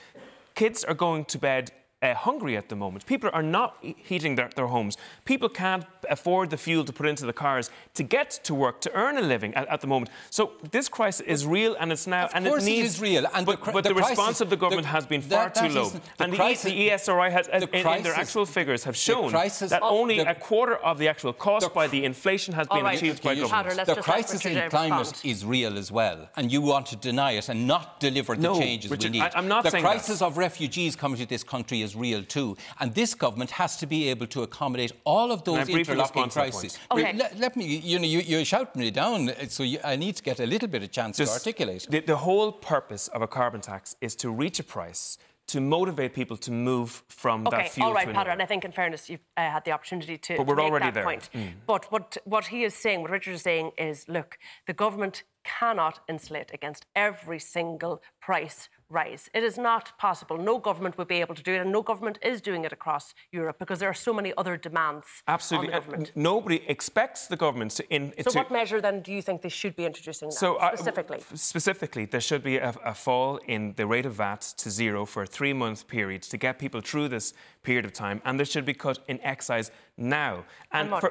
[0.56, 1.70] Kids are going to bed
[2.02, 3.06] uh, hungry at the moment.
[3.06, 4.96] People are not heating their, their homes.
[5.24, 8.92] People can't afford the fuel to put into the cars to get to work, to
[8.94, 10.10] earn a living at, at the moment.
[10.30, 12.28] So this crisis is real and it's now.
[12.34, 14.40] and course it it needs, is real, and but, the cri- but the the, response
[14.42, 15.88] of the government the- has been far that- that too low.
[15.88, 19.70] the and the, crisis- the ESRI has, in, in their actual figures, have shown crisis-
[19.70, 22.96] that only the- a quarter of the actual cost by the inflation has been right.
[22.98, 23.76] achieved by You- government.
[23.78, 25.20] let's the crisis in climate respond.
[25.24, 28.58] is real as well, and you want to deny it and not deliver the No,
[28.60, 29.22] changes Richard, we need.
[29.24, 29.90] I- I'm not the saying that.
[29.92, 32.48] crisis of refugees coming to this country is real too,
[32.80, 35.92] and this government has to be able to accommodate all of Can I those briefly
[35.94, 36.78] interlocking respond to that crises.
[36.90, 37.04] point?
[37.04, 37.12] Okay.
[37.22, 40.22] Let, let me, you know, you, you're shouting me down, so you, I need to
[40.30, 41.86] get a little bit of chance to articulate.
[41.88, 45.18] The, the whole purpose of a carbon tax is to reach a price
[45.48, 48.30] to motivate people to move from Okay, that fuel all right, to Peadar, another.
[48.30, 50.86] and I think in fairness, you've uh, had the opportunity to, But we're make already
[50.86, 51.04] that there.
[51.04, 51.30] point.
[51.34, 51.52] Mm.
[51.66, 55.22] But what, what he is saying, what Richard is saying is, look, the government
[55.58, 59.28] cannot insulate against every single price rise.
[59.34, 60.36] It is not possible.
[60.38, 63.14] No government would be able to do it, and no government is doing it across
[63.32, 65.68] Europe because there are so many other demands Absolutely.
[65.68, 66.12] on the And government.
[66.14, 67.82] nobody expects the government to.
[67.96, 70.76] In, So, to what measure then do you think they should be introducing So, uh,
[70.76, 71.20] specifically?
[71.34, 75.22] specifically, there should be a, a fall in the rate of VAT to zero for
[75.22, 78.64] a three month period to get people through this period of time, and there should
[78.64, 80.44] be cut in excise now.
[80.70, 81.10] And for?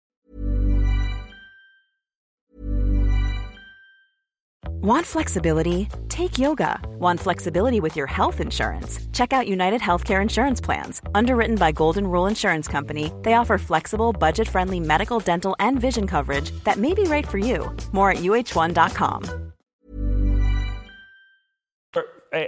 [4.81, 5.87] Want flexibility?
[6.09, 6.79] Take yoga.
[6.97, 8.99] Want flexibility with your health insurance?
[9.13, 11.03] Check out United Healthcare Insurance Plans.
[11.13, 16.07] Underwritten by Golden Rule Insurance Company, they offer flexible, budget friendly medical, dental, and vision
[16.07, 17.75] coverage that may be right for you.
[17.91, 19.51] More at uh1.com.
[22.33, 22.43] Uh,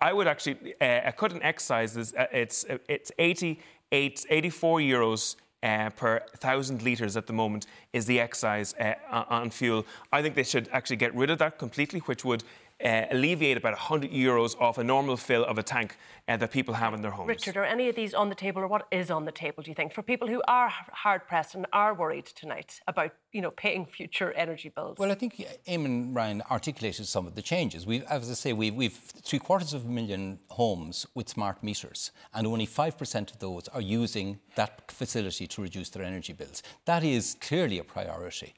[0.00, 5.90] I would actually, uh, a cut is uh, it's uh, it's 88, 84 euros uh,
[5.90, 9.86] per thousand litres at the moment is the excise uh, on fuel.
[10.12, 12.44] I think they should actually get rid of that completely, which would
[12.84, 15.96] uh, alleviate about 100 euros off a normal fill of a tank
[16.28, 17.28] uh, that people have in their homes.
[17.28, 19.70] Richard, are any of these on the table, or what is on the table, do
[19.70, 20.70] you think, for people who are
[21.04, 24.98] hard pressed and are worried tonight about, you know, paying future energy bills?
[24.98, 27.86] Well, I think Eamon Ryan articulated some of the changes.
[27.86, 32.12] We, as I say, we've, we've three quarters of a million homes with smart meters,
[32.34, 36.62] and only five percent of those are using that facility to reduce their energy bills.
[36.84, 38.54] That is clearly a priority.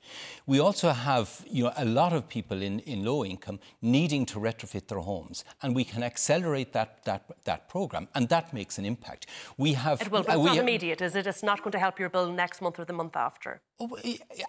[0.46, 4.40] We also have, you know, a lot of people in, in low income needing to
[4.40, 8.84] retrofit their homes, and we can accelerate that that that program, and that makes an
[8.84, 9.26] impact.
[9.56, 10.00] We have.
[10.00, 11.26] It will, but uh, it's we not immediate, is it?
[11.26, 13.60] It's not going to help your bill next month or the month after.
[13.80, 13.98] Oh,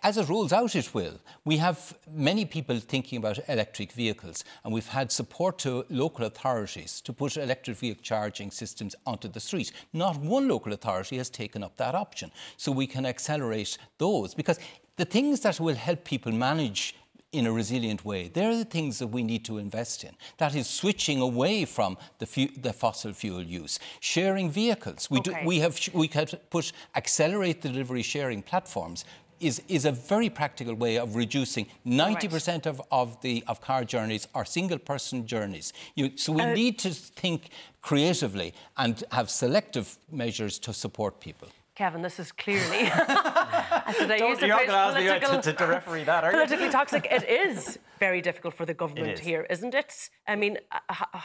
[0.04, 1.20] As it rolls out, it will.
[1.46, 7.02] We have many people thinking about electric vehicles, and we've had support to local authorities
[7.02, 9.72] to put electric vehicle charging systems onto the street.
[9.94, 14.60] Not one local authority has taken up that option, so we can accelerate those because
[14.98, 16.96] the things that will help people manage
[17.38, 18.28] in a resilient way.
[18.30, 20.16] There are the things that we need to invest in.
[20.38, 25.10] That is switching away from the, fu- the fossil fuel use, sharing vehicles.
[25.10, 25.42] We, Okay.
[25.42, 29.06] do, we have we can put accelerate the delivery sharing platforms.
[29.42, 34.28] Is, is a very practical way of reducing 90% of, of the of car journeys
[34.34, 35.74] are single person journeys.
[35.96, 37.50] You, so we Uh, need to think
[37.82, 41.50] creatively and have selective measures to support people.
[41.76, 42.86] Kevin, this is clearly.
[42.90, 46.38] Said I Don't- you're not gonna ask me to- to- to referee that, are you?
[46.38, 47.06] Politically toxic.
[47.12, 49.20] It is very difficult for the government is.
[49.20, 50.10] here, isn't it?
[50.28, 51.20] I mean, uh, uh,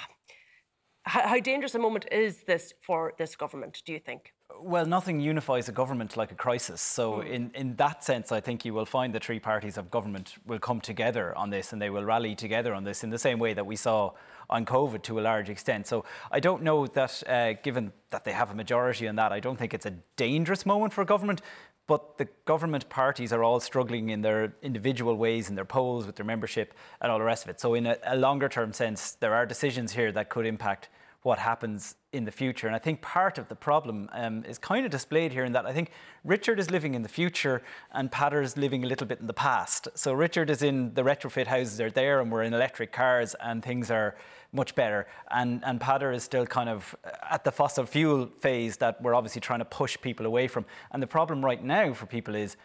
[1.04, 3.80] how, how dangerous a moment is this for this government?
[3.86, 4.32] Do you think?
[4.60, 6.80] Well, nothing unifies a government like a crisis.
[6.82, 10.34] So, in, in that sense, I think you will find the three parties of government
[10.44, 13.38] will come together on this and they will rally together on this in the same
[13.38, 14.10] way that we saw
[14.50, 15.86] on COVID to a large extent.
[15.86, 19.40] So, I don't know that, uh, given that they have a majority on that, I
[19.40, 21.40] don't think it's a dangerous moment for government.
[21.86, 26.14] But the government parties are all struggling in their individual ways, in their polls, with
[26.14, 27.60] their membership, and all the rest of it.
[27.60, 30.88] So, in a, a longer term sense, there are decisions here that could impact
[31.22, 32.66] what happens in the future.
[32.66, 35.66] And I think part of the problem um, is kind of displayed here in that
[35.66, 35.90] I think
[36.24, 39.34] Richard is living in the future and Peadar is living a little bit in the
[39.34, 39.88] past.
[39.94, 43.62] So Richard is in the retrofit houses are there and we're in electric cars and
[43.62, 44.16] things are
[44.52, 45.06] much better.
[45.30, 46.94] And, and Peadar is still kind of
[47.30, 50.64] at the fossil fuel phase that we're obviously trying to push people away from.
[50.90, 52.56] And the problem right now for people is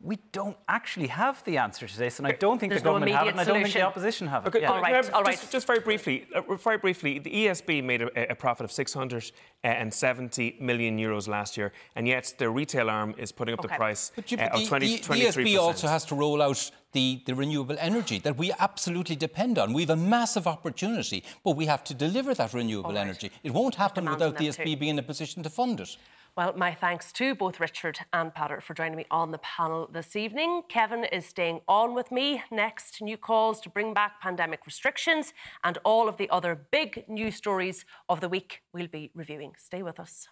[0.00, 2.94] we don't actually have the answer to this, and I don't think There's the no
[2.94, 4.48] government have it, and I don't think the opposition have it.
[4.48, 4.72] Okay, Yeah.
[4.72, 8.34] can I have- just, Just very briefly, uh, very briefly, the ESB made a, a
[8.34, 13.62] profit of 670 million euros last year, and yet the retail arm is putting up
[13.62, 15.34] the price But you- uh, of the, 20, the, 23%.
[15.34, 19.58] the ESB also has to roll out the, the renewable energy that we absolutely depend
[19.58, 19.74] on.
[19.74, 23.00] We have a massive opportunity, but we have to deliver that renewable right.
[23.00, 23.30] energy.
[23.42, 24.76] It won't happen without the ESB too.
[24.76, 25.96] being in a position to fund it.
[26.36, 30.16] Well, my thanks to both Richard and Peadar for joining me on the panel this
[30.16, 30.62] evening.
[30.68, 32.42] Kevin is staying on with me.
[32.50, 37.36] Next, new calls to bring back pandemic restrictions and all of the other big news
[37.36, 39.52] stories of the week we'll be reviewing.
[39.58, 40.26] Stay with us.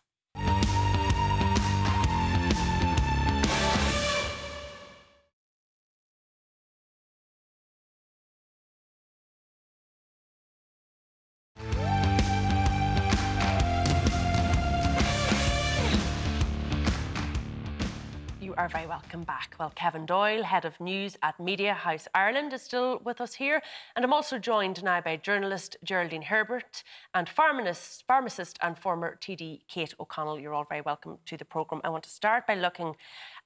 [18.53, 19.55] You are very welcome back.
[19.59, 23.63] Well, Kevin Doyle, head of news at Media House Ireland, is still with us here.
[23.97, 26.83] And I'm also joined now by journalist Geraldine Herbert
[27.15, 30.39] and pharmacist, pharmacist and former TD Kate O'Connell.
[30.39, 31.81] You're all very welcome to the programme.
[31.83, 32.95] I want to start by looking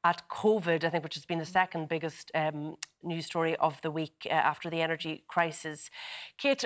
[0.02, 3.92] at COVID, I think, which has been the second biggest um, news story of the
[3.92, 5.88] week uh, after the energy crisis.
[6.36, 6.64] Kate,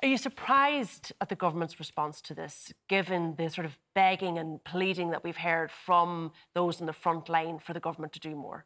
[0.00, 4.62] Are you surprised at the government's response to this, given the sort of begging and
[4.62, 8.36] pleading that we've heard from those in the front line for the government to do
[8.36, 8.64] more?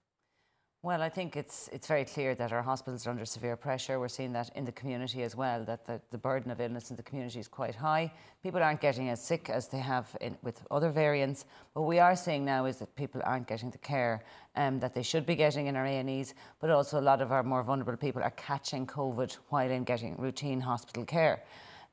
[0.84, 4.00] Well, I think it's it's very clear that our hospitals are under severe pressure.
[4.00, 6.96] We're seeing that in the community as well, that the, the burden of illness in
[6.96, 8.12] the community is quite high.
[8.42, 11.44] People aren't getting as sick as they have in, with other variants.
[11.74, 14.24] What we are seeing now is that people aren't getting the care
[14.56, 17.44] um, that they should be getting in our A&Es, but also a lot of our
[17.44, 21.44] more vulnerable people are catching COVID while in getting routine hospital care.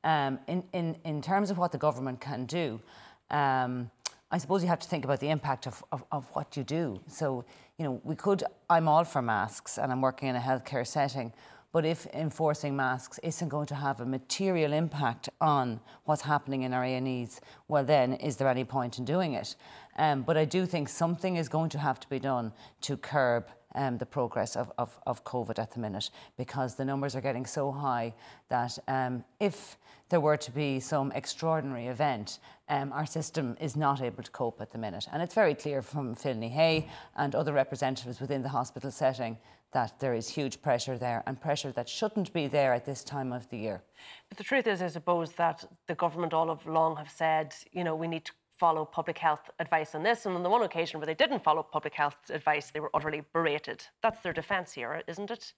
[0.04, 2.82] Um, in, in, in terms of what the government can do,
[3.30, 3.92] um,
[4.32, 7.02] I suppose you have to think about the impact of, of, of, what you do.
[7.08, 7.46] So,
[7.78, 11.34] you know, we could, I'm all for masks and I'm working in a healthcare setting,
[11.72, 16.74] but if enforcing masks isn't going to have a material impact on what's happening in
[16.74, 19.56] our A&Es, well then, is there any point in doing it?
[19.98, 23.48] Um, but I do think something is going to have to be done to curb
[23.76, 27.46] um, the progress of, of, of, COVID at the minute because the numbers are getting
[27.46, 28.16] so high
[28.50, 29.78] that um, if
[30.10, 34.60] there were to be some extraordinary event, um, our system is not able to cope
[34.62, 35.08] at the minute.
[35.12, 39.38] And it's very clear from Phil Ní Sheaghdha and other representatives within the hospital setting
[39.72, 43.32] that there is huge pressure there and pressure that shouldn't be there at this time
[43.32, 43.84] of the year.
[44.28, 47.96] But the truth is, I suppose, that the government all along have said, you know,
[47.96, 50.26] we need to follow public health advice on this.
[50.26, 53.22] And on the one occasion where they didn't follow public health advice, they were utterly
[53.32, 53.86] berated.
[54.02, 55.54] That's their defence here, isn't it?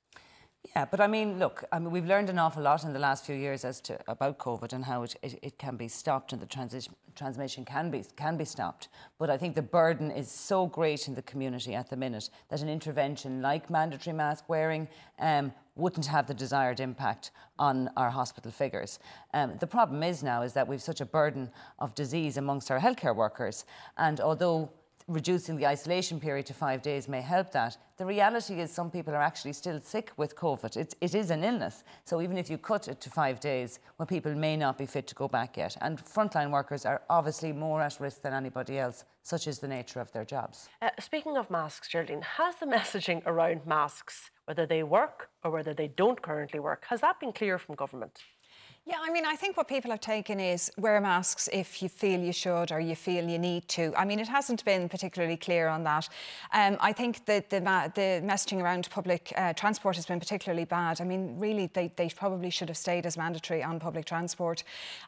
[0.76, 3.26] Yeah, but I mean, look, I mean, we've learned an awful lot in the last
[3.26, 6.42] few years as to about COVID and how it, it, it can be stopped and
[6.42, 8.88] the transition, transmission can be can be stopped.
[9.18, 12.62] But I think the burden is so great in the community at the minute that
[12.62, 14.88] an intervention like mandatory mask wearing
[15.20, 19.00] um, wouldn't have the desired impact on our hospital figures.
[19.34, 22.80] Um, the problem is now is that we've such a burden of disease amongst our
[22.80, 23.66] healthcare workers,
[23.98, 24.70] and although
[25.08, 27.78] reducing the isolation period to five days may help that.
[27.98, 30.76] The reality is some people are actually still sick with COVID.
[30.78, 31.84] It, it is an illness.
[32.06, 35.08] So even if you cut it to five days, well, people may not be fit
[35.08, 35.78] to go back yet.
[35.82, 40.00] And frontline workers are obviously more at risk than anybody else, such is the nature
[40.00, 40.70] of their jobs.
[40.82, 45.74] Uh, speaking of masks, Geraldine, has the messaging around masks, whether they work or whether
[45.74, 48.20] they don't currently work, has that been clear from government?
[48.84, 52.20] Yeah, I mean, I think what people have taken is wear masks if you feel
[52.20, 53.94] you should or you feel you need to.
[53.96, 56.10] I mean, it hasn't been particularly clear on that.
[56.52, 61.00] Um, I think that the, the messaging around public uh, transport has been particularly bad.
[61.00, 64.64] I mean, really, they, they probably should have stayed as mandatory on public transport.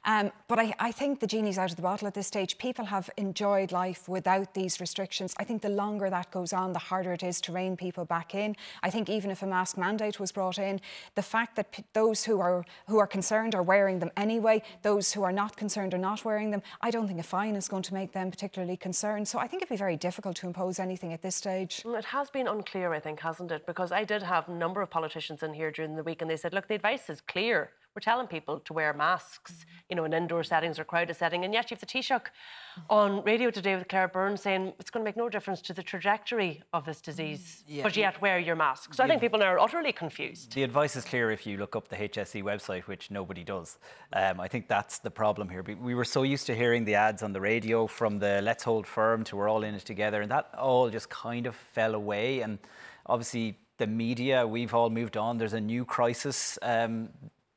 [0.05, 2.59] Um, but I, I think the genie's out of the bottle at this stage.
[2.59, 5.33] People have enjoyed life without these restrictions.
[5.39, 8.36] I think the longer that goes on, the harder it is to rein people back
[8.36, 8.55] in.
[8.83, 10.79] I think even if a mask mandate was brought in,
[11.15, 14.62] the fact that p- those who are who are concerned are wearing them anyway.
[14.82, 16.62] Those who are not concerned are not wearing them.
[16.82, 19.28] I don't think a fine is going to make them particularly concerned.
[19.28, 21.84] So I think it'd be very difficult to impose anything at this stage.
[21.86, 23.65] It has been unclear, I think, hasn't it?
[23.65, 26.38] Because I did have a number of politicians in here during the week and they
[26.38, 27.71] said, look, the advice is clear.
[27.95, 31.45] We're telling people to wear masks, you know, in indoor settings or crowded setting.
[31.45, 32.27] And yet you have the Taoiseach
[32.89, 35.84] on radio today with Claire Byrne saying it's going to make no difference to the
[35.84, 37.84] trajectory of this disease, yeah.
[37.84, 38.95] but yet wear your mask.
[38.95, 40.56] So I think people are utterly confused.
[40.56, 43.77] The advice is clear if you look up the HSE website, which nobody does.
[44.12, 45.62] Um, I think that's the problem here.
[45.62, 48.88] We were so used to hearing the ads on the radio from the Let's Hold
[48.88, 52.41] Firm to We're All In It Together, and that all just kind of fell away.
[52.41, 52.58] And
[53.06, 55.38] obviously, the media, we've all moved on.
[55.38, 57.10] There's a new crisis um,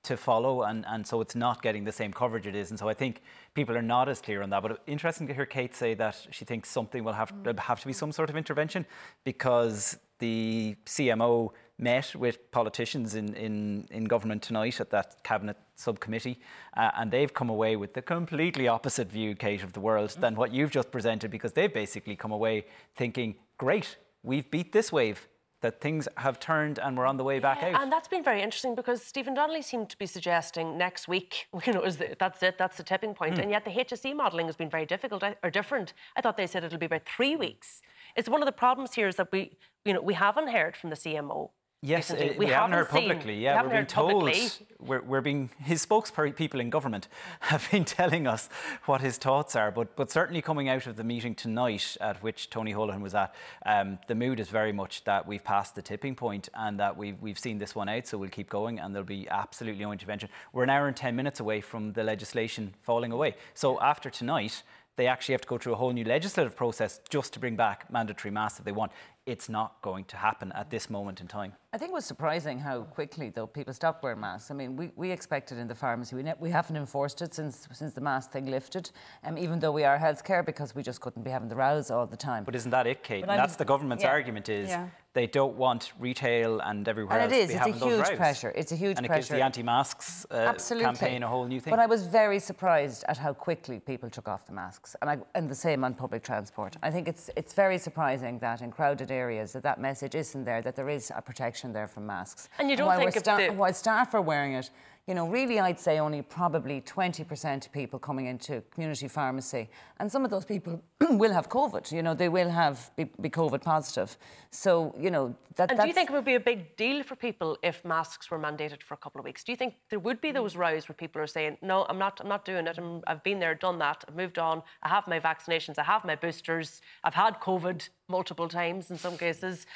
[0.07, 2.71] to follow, and, and so it's not getting the same coverage it is.
[2.71, 3.23] And so I think
[3.55, 4.63] people are not as clear on that.
[4.63, 7.59] But interesting to hear Kate say that she thinks something will have, mm.
[7.59, 8.87] have to be some sort of intervention
[9.25, 16.39] because the CMO met with politicians in, in, in government tonight at that cabinet subcommittee,
[16.77, 20.35] uh, and they've come away with the completely opposite view, Kate, of the world than
[20.37, 22.65] what you've just presented because they've basically come away
[22.95, 25.29] thinking, great, we've beat this wave
[25.63, 27.83] that things have turned and we're on the way back yeah, out.
[27.83, 31.73] And that's been very interesting because Stephen Donnelly seemed to be suggesting next week, you
[31.73, 33.37] know, the, that's it, that's the tipping point.
[33.37, 33.43] Mm.
[33.43, 35.95] And yet the HSE modelling has been very difficult or different.
[36.17, 37.81] I thought they said it'll be about three weeks.
[38.17, 40.91] It's one of the problems here is that we, you know, we haven't heard from
[40.91, 41.51] the CMO
[41.87, 43.39] Yes, uh, we, we, haven't, heard seen, publicly.
[43.39, 44.25] Yeah, we are being told.
[44.25, 44.49] Publicly.
[44.81, 47.07] We're, we're being his spokespeople in government
[47.41, 48.49] have been telling us
[48.87, 49.71] what his thoughts are.
[49.71, 53.35] But but certainly coming out of the meeting tonight, at which Tony Holohan was at,
[53.65, 57.21] um, the mood is very much that we've passed the tipping point and that we've
[57.23, 58.09] we've seen this one out.
[58.09, 60.29] So we'll keep going, and there'll be absolutely no intervention.
[60.53, 63.37] We're an hour and ten minutes away from the legislation falling away.
[63.55, 64.65] So after tonight
[64.97, 67.91] they actually have to go through a whole new legislative process just to bring back
[67.93, 68.91] mandatory masks if they want
[69.27, 71.53] it's not going to happen at this moment in time.
[71.73, 74.51] I think it was surprising how quickly, though, people stopped wearing masks.
[74.51, 77.69] I mean, we, we expected in the pharmacy, we, ne- we haven't enforced it since
[77.73, 78.91] since the mask thing lifted,
[79.25, 82.07] um, even though we are healthcare because we just couldn't be having the rows all
[82.07, 82.45] the time.
[82.45, 83.23] But isn't that it, Kate?
[83.29, 84.11] And that's the government's yeah.
[84.11, 84.89] argument is Yeah.
[85.13, 88.17] they don't want retail and everywhere And it else is, to be it's a huge
[88.17, 88.99] pressure, it's a huge pressure.
[88.99, 91.73] and it gives the anti-masks uh, campaign a whole new thing.
[91.73, 95.19] But I was very surprised at how quickly people took off the masks, and, I,
[95.35, 96.77] and the same on public transport.
[96.83, 100.61] I think it's it's very surprising that in crowded areas that that message isn't there,
[100.63, 102.49] that there is a protection there from masks.
[102.59, 104.71] And you don't while think sta- the- while staff are wearing it.
[105.07, 109.69] You know, really, I'd say only probably 20% of people coming into community pharmacy,
[110.01, 111.93] and some of those people will have COVID.
[111.93, 114.19] You know, they will have be, be COVID positive.
[114.51, 115.71] So, you know, that.
[115.71, 118.39] And do you think it would be a big deal for people if masks were
[118.39, 119.45] mandated for a couple of weeks?
[119.45, 122.21] Do you think there would be those rows where people are saying, "No, I'm not.
[122.21, 122.77] I'm not doing it.
[122.77, 124.05] I'm, I've been there, done that.
[124.09, 124.61] I've moved on.
[124.83, 125.79] I have my vaccinations.
[125.79, 126.81] I have my boosters.
[127.05, 129.67] I've had COVID multiple times in some cases.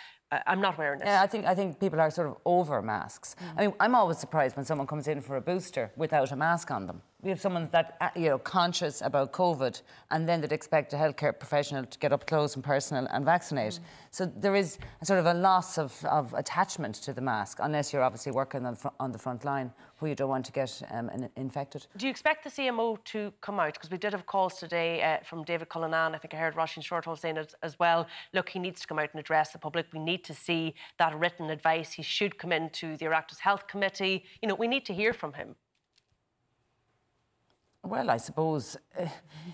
[0.46, 3.34] I'm not wearing it." Yeah, I think I think people are sort of over masks.
[3.34, 3.58] Mm.
[3.58, 6.70] I mean, I'm always surprised when someone comes in for a booster without a mask
[6.70, 7.02] on them.
[7.22, 10.96] We have someone that uh, you know conscious about COVID, and then they'd expect a
[10.96, 13.78] healthcare professional to get up close and personal and vaccinate.
[14.10, 17.92] So there is a sort of a loss of, of attachment to the mask, unless
[17.92, 21.10] you're obviously working on, on the front line, where you don't want to get um,
[21.36, 21.86] infected.
[21.98, 23.74] Do you expect the CMO to come out?
[23.74, 26.14] Because we did have calls today uh, from David Cullinane.
[26.14, 28.06] I think I heard Roisin Shortall saying it as well.
[28.32, 29.86] Look, he needs to come out and address the public.
[29.92, 31.92] We need to see that written advice.
[31.92, 34.24] He should come into the Oireachtas Health Committee.
[34.40, 35.54] You know, we need to hear from him.
[37.82, 39.06] Well, I suppose uh,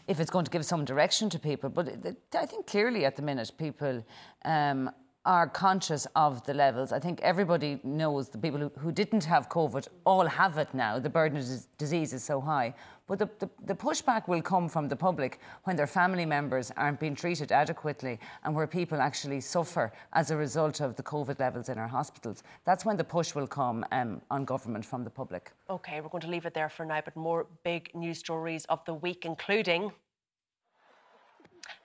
[0.08, 1.88] if it's going to give some direction to people, but
[2.34, 4.04] I think clearly at the minute people
[4.44, 4.90] um,
[5.24, 6.92] are conscious of the levels.
[6.92, 10.98] I think everybody knows the people who, who didn't have COVID all have it now.
[10.98, 11.46] The burden of
[11.78, 12.74] disease is so high.
[13.06, 16.98] But the, the, the pushback will come from the public when their family members aren't
[16.98, 21.68] being treated adequately and where people actually suffer as a result of the COVID levels
[21.68, 22.42] in our hospitals.
[22.64, 25.52] That's when the push will come um, on government from the public.
[25.70, 28.84] Okay, we're going to leave it there for now, but more big news stories of
[28.86, 29.92] the week, including.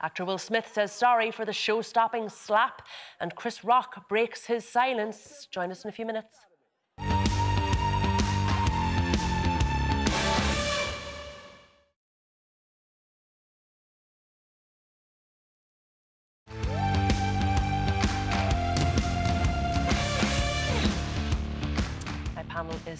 [0.02, 2.82] Actor Will Smith says sorry for the show stopping slap,
[3.20, 5.48] and Chris Rock breaks his silence.
[5.52, 6.36] Join us in a few minutes.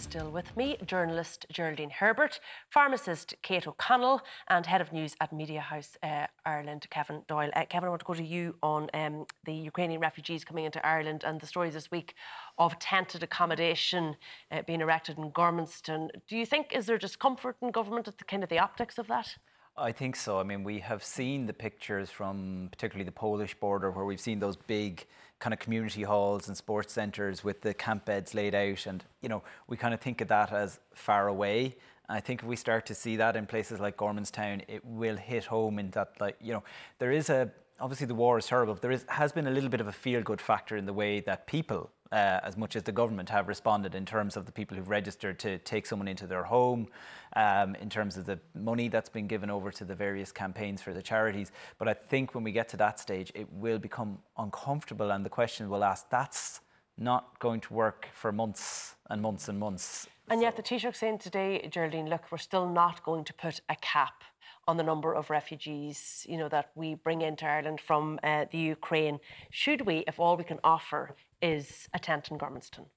[0.02, 2.40] Still with me journalist Geraldine Herbert,
[2.70, 7.52] pharmacist Kate O'Connell, and head of news at Media House uh, Ireland, Kevin Doyle.
[7.56, 10.84] Uh, Kevin, I want to go to you on um, the Ukrainian refugees coming into
[10.86, 12.16] Ireland and the stories this week
[12.58, 14.16] of tented accommodation
[14.52, 16.10] uh, being erected in Gormanston.
[16.28, 19.08] Do you think, is there discomfort in government at the kind of the optics of
[19.08, 19.38] that?
[19.78, 20.40] I think so.
[20.40, 24.40] I mean, we have seen the pictures from particularly the Polish border where we've seen
[24.40, 25.06] those big
[25.42, 28.86] kind of community halls and sports centres with the camp beds laid out.
[28.86, 31.76] And, you know, we kind of think of that as far away.
[32.08, 35.46] I think if we start to see that in places like Gormanston, it will hit
[35.46, 36.64] home in that, like, you know,
[37.00, 39.70] there is a, obviously the war is terrible, but there is, has been a little
[39.70, 42.84] bit of a feel good factor in the way that people, uh, as much as
[42.84, 46.28] the government, have responded in terms of the people who've registered to take someone into
[46.28, 46.88] their home,
[47.36, 50.94] um, in terms of the money that's been given over to the various campaigns for
[50.94, 51.52] the charities.
[51.78, 55.30] But I think when we get to that stage, it will become uncomfortable, and the
[55.30, 56.62] question will ask that's
[56.98, 60.08] not going to work for months and months and months.
[60.30, 63.76] And yet the Taoiseach saying today, Geraldine, look, we're still not going to put a
[63.82, 64.24] cap
[64.68, 68.60] on the number of refugees, you know, that we bring into Ireland from uh, the
[68.60, 69.20] Ukraine.
[69.50, 72.88] Should we, if all we can offer is a tent in Gormanston?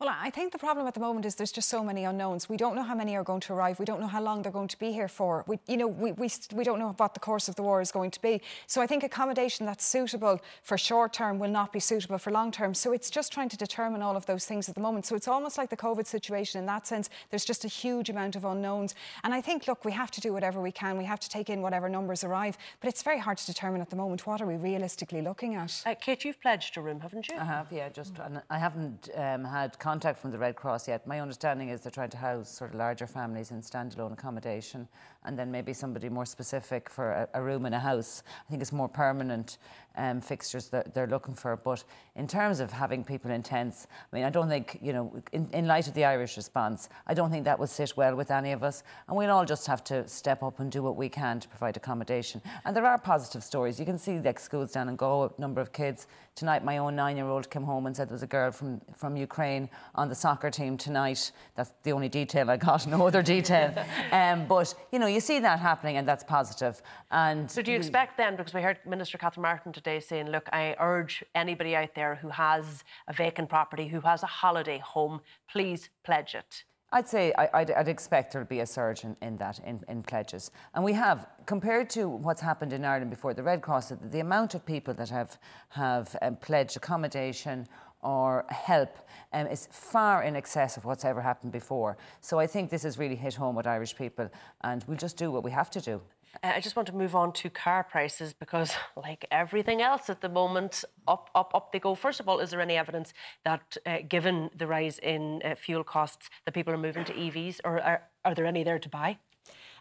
[0.00, 2.48] Well, I think the problem at the moment is there's just so many unknowns.
[2.48, 3.78] We don't know how many are going to arrive.
[3.78, 5.44] We don't know how long they're going to be here for.
[5.46, 7.92] We, you know, we, we, we don't know what the course of the war is
[7.92, 8.40] going to be.
[8.66, 12.50] So I think accommodation that's suitable for short term will not be suitable for long
[12.50, 12.72] term.
[12.72, 15.04] So it's just trying to determine all of those things at the moment.
[15.04, 17.10] So it's almost like the COVID situation in that sense.
[17.28, 18.94] There's just a huge amount of unknowns.
[19.22, 20.96] And I think, look, we have to do whatever we can.
[20.96, 22.56] We have to take in whatever numbers arrive.
[22.80, 25.82] But it's very hard to determine at the moment what are we realistically looking at.
[25.84, 27.36] Uh, Kate, you've pledged a room, haven't you?
[27.36, 27.90] I have, yeah.
[27.90, 31.04] Just and I haven't um, had contact from the Red Cross yet.
[31.04, 34.86] My understanding is they're trying to house sort of larger families in standalone accommodation,
[35.24, 38.22] and then maybe somebody more specific for a, a room in a house.
[38.46, 39.58] I think it's more permanent
[39.96, 41.56] um, fixtures that they're looking for.
[41.56, 41.84] But
[42.16, 45.48] in terms of having people in tents, I mean, I don't think you know, in,
[45.52, 48.52] in light of the Irish response, I don't think that would sit well with any
[48.52, 51.40] of us, and we'll all just have to step up and do what we can
[51.40, 52.40] to provide accommodation.
[52.64, 53.78] And there are positive stories.
[53.78, 56.06] You can see the schools down in Go, a number of kids
[56.40, 59.68] tonight my own nine-year-old came home and said there was a girl from, from Ukraine
[59.94, 61.32] on the soccer team tonight.
[61.54, 63.74] That's the only detail I got, no other detail.
[64.12, 66.82] um, but, you know, you see that happening and that's positive.
[67.10, 70.48] And so do you expect then, because we heard Minister Catherine Martin today saying, look,
[70.52, 75.20] I urge anybody out there who has a vacant property, who has a holiday home,
[75.48, 76.64] please pledge it.
[76.92, 80.50] I'd say I, would expect there'll be a surge in, in that, in, in, pledges.
[80.74, 84.18] And we have, compared to what's happened in Ireland before, the Red Cross, the, the
[84.18, 85.38] amount of people that have,
[85.68, 87.68] have um, pledged accommodation
[88.02, 88.96] or help
[89.32, 91.96] um, is far in excess of what's ever happened before.
[92.20, 94.30] So I think this has really hit home with Irish people,
[94.62, 96.00] and we'll just do what we have to do.
[96.42, 100.28] I just want to move on to car prices because, like everything else at the
[100.28, 101.94] moment, up, up, up they go.
[101.94, 103.12] First of all, is there any evidence
[103.44, 107.60] that, uh, given the rise in uh, fuel costs, that people are moving to EVs,
[107.64, 109.18] or are, are there any there to buy?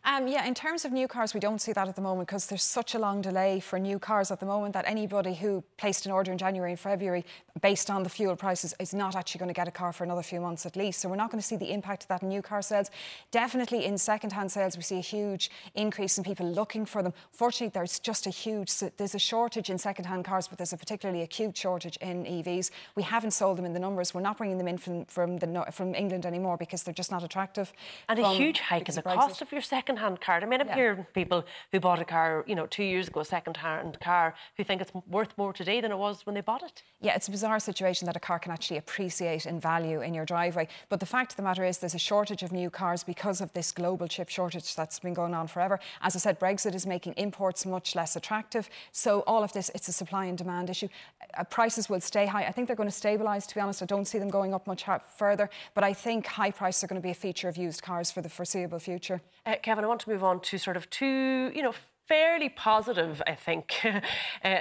[0.04, 2.48] Um, yeah, in terms of new cars, we don't see that at the moment because
[2.48, 6.06] there's such a long delay for new cars at the moment that anybody who placed
[6.06, 7.26] an order in January and February
[7.62, 10.24] based on the fuel prices is not actually going to get a car for another
[10.24, 11.02] few months at least.
[11.02, 12.90] So we're not going to see the impact of that in new car sales.
[13.32, 17.14] Definitely in second-hand sales, we see a huge increase in people looking for them.
[17.32, 21.22] Fortunately, there's just a huge there's a shortage in second-hand cars, but there's a particularly
[21.22, 22.72] acute shortage in EVs.
[22.96, 24.14] We haven't sold them in the numbers.
[24.14, 27.24] We're not bringing them in from from, the, from England anymore because they're just not
[27.24, 27.74] attractive.
[28.08, 30.40] And a huge hike in the cost of your second second-hand car.
[30.42, 30.76] I mean, I'm yeah.
[30.76, 34.64] hearing people who bought a car, you know, two years ago, a second-hand car, who
[34.64, 36.84] think it's worth more today than it was when they bought it.
[37.02, 40.26] Yeah, it's a bizarre situation that a car can actually appreciate in value in your
[40.26, 40.68] driveway.
[40.90, 43.52] But the fact of the matter is, there's a shortage of new cars because of
[43.54, 45.80] this global chip shortage that's been going on forever.
[46.02, 48.70] As I said, Brexit is making imports much less attractive.
[48.92, 50.90] So all of this, it's a supply and demand issue.
[51.36, 52.44] Uh, prices will stay high.
[52.44, 53.48] I think they're going to stabilise.
[53.48, 54.86] To be honest, I don't see them going up much
[55.18, 55.50] further.
[55.74, 58.22] But I think high prices are going to be a feature of used cars for
[58.22, 59.22] the foreseeable future.
[59.46, 61.74] Uh, Kevin, I want to move on to sort of two, you know,
[62.08, 64.00] fairly positive, I think, uh,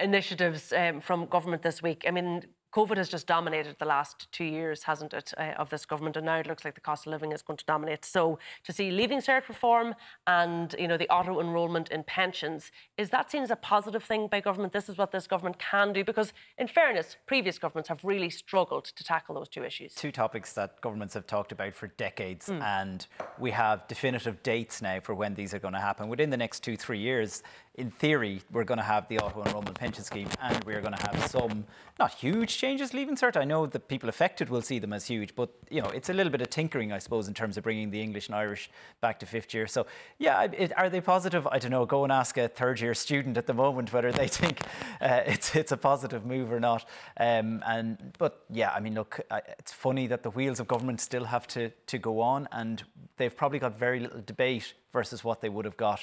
[0.03, 2.05] initiatives um, from government this week.
[2.07, 2.45] I mean,
[2.79, 6.25] COVID has just dominated the last two years, hasn't it, uh, of this government, and
[6.25, 8.05] now it looks like the cost of living is going to dominate.
[8.05, 9.97] So to see leaving cert reform
[10.29, 14.29] and you know the auto enrolment in pensions, is that seen as a positive thing
[14.29, 14.73] by government?
[14.73, 18.85] This is what this government can do because, in fairness, previous governments have really struggled
[18.85, 19.93] to tackle those two issues.
[19.97, 22.63] Two topics that governments have talked about for decades, mm.
[22.63, 23.09] and
[23.41, 26.61] we have definitive dates now for when these are going to happen within the next
[26.61, 27.43] two, three years
[27.79, 31.03] in theory, we're going to have the auto enrolment pension scheme and we're going to
[31.07, 31.65] have some,
[31.99, 33.37] not huge changes leaving cert.
[33.37, 36.13] I know the people affected will see them as huge, but you know, it's a
[36.13, 38.69] little bit of tinkering, I suppose, in terms of bringing the English and Irish
[39.01, 39.69] back to fifth year.
[39.69, 39.87] So,
[40.19, 41.47] yeah, it, are they positive?
[41.47, 41.87] I don't know.
[41.87, 44.63] Go and ask a third year student at the moment whether they think
[45.01, 46.85] uh, it's it's a positive move or not.
[47.17, 51.25] Um, and but yeah, I mean, look, it's funny that the wheels of government still
[51.25, 52.83] have to to go on, and
[53.19, 56.01] they've probably got very little debate versus what they would have got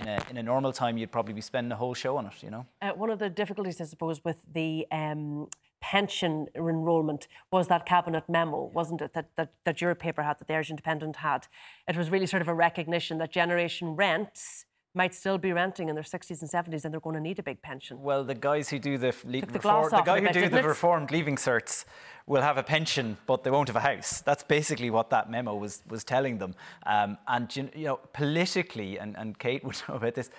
[0.00, 0.96] in a, in a normal time.
[0.98, 2.66] You'd probably be spending a whole show on it, you know.
[2.80, 5.48] Uh, one of the difficulties, I suppose, with the um,
[5.80, 9.14] pension enrolment was that cabinet memo, wasn't it?
[9.14, 11.48] That, that that your paper had, that the Irish Independent had.
[11.88, 15.94] It was really sort of a recognition that generation rents might still be renting in
[15.94, 18.02] their 60s and 70s and they're going to need a big pension.
[18.02, 21.10] Well, the guys who do the, le- the, reform, the guy who do the reformed
[21.10, 21.84] leaving certs
[22.26, 24.20] will have a pension, but they won't have a house.
[24.20, 26.54] That's basically what that memo was, was telling them.
[26.86, 30.30] Um, and, you know, politically, and, and Kate would know about this,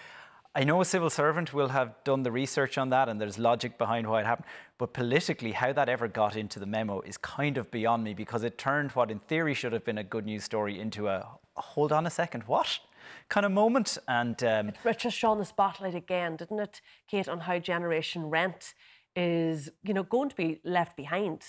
[0.53, 3.77] I know a civil servant will have done the research on that and there's logic
[3.77, 4.47] behind why it happened,
[4.77, 8.43] but politically, how that ever got into the memo is kind of beyond me because
[8.43, 11.25] it turned what in theory should have been a good news story into a
[11.55, 12.79] hold on a second, what?
[13.29, 13.97] Kind of moment.
[14.07, 18.73] And um, it just shone the spotlight again, didn't it, Kate, on how Generation Rent
[19.15, 21.43] is, you know, going to be left behind.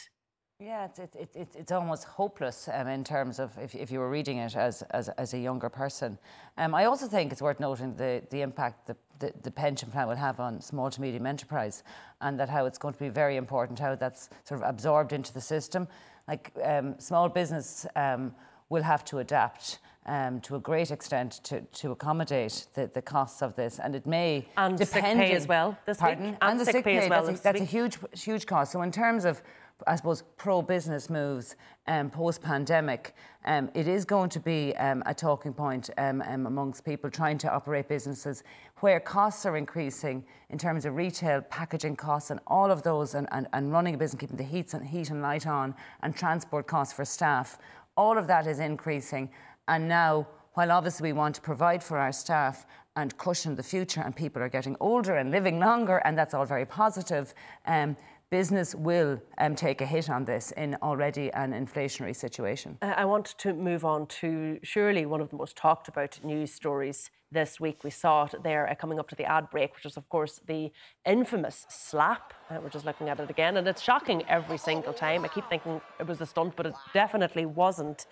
[0.65, 4.09] Yeah, it's, it, it, it's almost hopeless um, in terms of if, if you were
[4.09, 6.19] reading it as, as, as a younger person.
[6.57, 10.07] Um, I also think it's worth noting the, the impact the, the, the, pension plan
[10.07, 11.83] will have on small to medium enterprise
[12.21, 15.35] and that how it's going to be very important, how that's sort of absorbed into
[15.35, 15.89] the system.
[16.29, 18.33] Like um, small business um,
[18.69, 23.43] will have to adapt um, to a great extent to, to accommodate the, the costs
[23.43, 23.79] of this.
[23.79, 26.27] And it may and depend sick pay as well this pardon?
[26.27, 27.25] And, and the sick, pay, pay, as well.
[27.25, 28.73] That's, a, that's a, huge, huge cost.
[28.73, 29.43] So in terms of
[29.87, 35.03] I suppose, pro business moves um, post pandemic, um, it is going to be um,
[35.07, 38.45] a talking point um, um, amongst people trying to operate businesses
[38.81, 43.29] where costs are increasing in terms of retail, packaging costs, and all of those, and,
[43.33, 46.67] and, and running a business, keeping the heat and, heat and light on, and transport
[46.67, 47.59] costs for staff.
[47.97, 49.31] All of that is increasing.
[49.69, 54.03] And now, while obviously we want to provide for our staff and cushion the future,
[54.03, 57.33] and people are getting older and living longer, and that's all very positive.
[57.67, 57.97] Um,
[58.29, 62.79] business will um, take a hit on this in already an inflationary situation.
[62.81, 66.53] Uh, I want to move on to surely one of the most talked about news
[66.53, 67.85] stories this week.
[67.85, 70.41] We saw it there uh, coming up to the ad break, which is, of course,
[70.47, 70.73] the
[71.05, 72.35] infamous slap.
[72.51, 75.25] Uh, we're just looking at it again, and it's shocking every single time.
[75.25, 78.07] I keep thinking it was a stunt, but it definitely wasn't.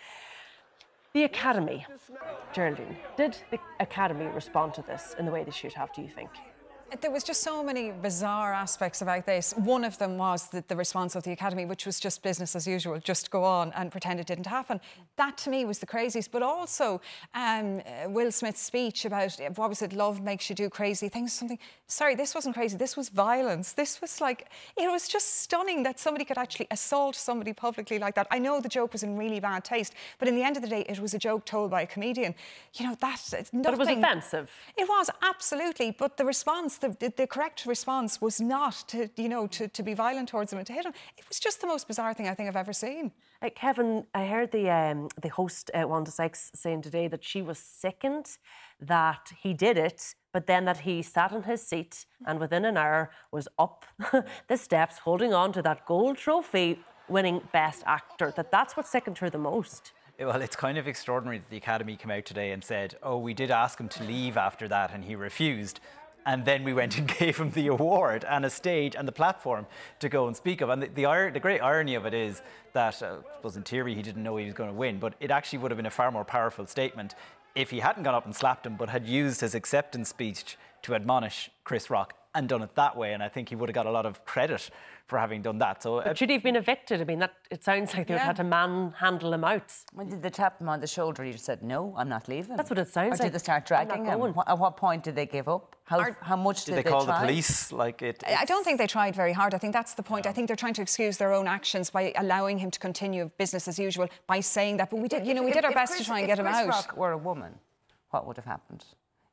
[1.12, 1.84] The Academy,
[2.52, 6.08] Geraldine, did the Academy respond to this in the way they should have, do you
[6.08, 6.30] think?
[7.01, 9.55] There was just so many bizarre aspects about this.
[9.57, 12.66] One of them was the, the, response of the Academy, which was just business as
[12.66, 14.80] usual, just go on and pretend it didn't happen.
[15.16, 16.32] That to me was the craziest.
[16.32, 17.01] But also
[17.34, 21.32] um, uh, Will Smith's speech about what was it, love makes you do crazy things,
[21.32, 21.59] something.
[21.86, 22.76] Sorry, this wasn't crazy.
[22.76, 23.72] This was violence.
[23.72, 28.16] This was like, it was just stunning that somebody could actually assault somebody publicly like
[28.16, 28.26] that.
[28.32, 30.68] I know the joke was in really bad taste, but in the end of the
[30.68, 32.34] day, it was a joke told by a comedian.
[32.74, 33.62] You know, that's nothing.
[33.62, 34.51] But it was offensive.
[34.76, 35.93] It was, absolutely.
[35.93, 39.82] But the response, the, the, the, correct response was not to, you know, to, to
[39.82, 40.92] be violent towards him and to hit him.
[41.16, 43.12] It was just the most bizarre thing I think I've ever seen.
[43.42, 47.42] Uh, Kevin, I heard the um, the host uh, Wanda Sykes saying today that she
[47.42, 48.38] was sickened
[48.80, 52.76] that he did it, but then that he sat in his seat and within an
[52.76, 53.84] hour was up
[54.48, 58.32] the steps holding on to that gold trophy, winning Best Actor.
[58.36, 59.92] That that's what sickened her the most.
[60.18, 63.32] Well, it's kind of extraordinary that the Academy came out today and said, oh, we
[63.32, 65.80] did ask him to leave after that and he refused
[66.26, 69.66] and then we went and gave him the award and a stage and the platform
[70.00, 70.68] to go and speak of.
[70.68, 72.42] And the, the, the great irony of it is
[72.72, 75.14] that, uh, I suppose in theory, he didn't know he was going to win, but
[75.20, 77.14] it actually would have been a far more powerful statement
[77.54, 80.94] if he hadn't gone up and slapped him, but had used his acceptance speech to
[80.94, 83.12] admonish Chris Rock and done it that way.
[83.12, 84.70] And I think he would have got a lot of credit
[85.11, 85.82] for having done that.
[85.82, 87.00] So, uh, should he have been evicted?
[87.00, 88.20] I mean, that it sounds like they yeah.
[88.20, 89.70] would have had to manhandle him out.
[89.92, 91.22] When did they tap him on the shoulder?
[91.24, 93.20] He said, "No, I'm not leaving." That's what it sounds or like.
[93.20, 94.34] Or did they start dragging him?
[94.46, 95.76] At what point did they give up?
[95.84, 97.20] How, Are, how much did, did they, call try?
[97.20, 97.72] the police?
[97.72, 98.22] Like it.
[98.26, 99.54] I don't think they tried very hard.
[99.54, 100.26] I think that's the point.
[100.26, 103.66] I think they're trying to excuse their own actions by allowing him to continue business
[103.66, 104.90] as usual by saying that.
[104.90, 106.44] But we did, you know, we did our best Chris, to try and get him
[106.44, 106.68] Chris out.
[106.68, 107.52] If Rock were a woman,
[108.11, 108.84] what would have happened?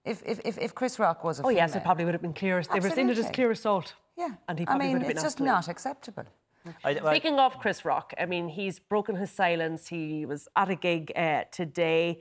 [0.04, 2.34] If, if, if, Chris Rock was a oh female, yes, it probably would have been
[2.34, 2.64] clear.
[2.64, 3.94] They were seen it as clear assault.
[4.18, 6.26] Yeah, and he I mean, would have it's just not acceptable.
[6.84, 9.88] I, I, Speaking of Chris Rock, I mean, he's broken his silence.
[9.88, 12.20] He was at a gig uh, today.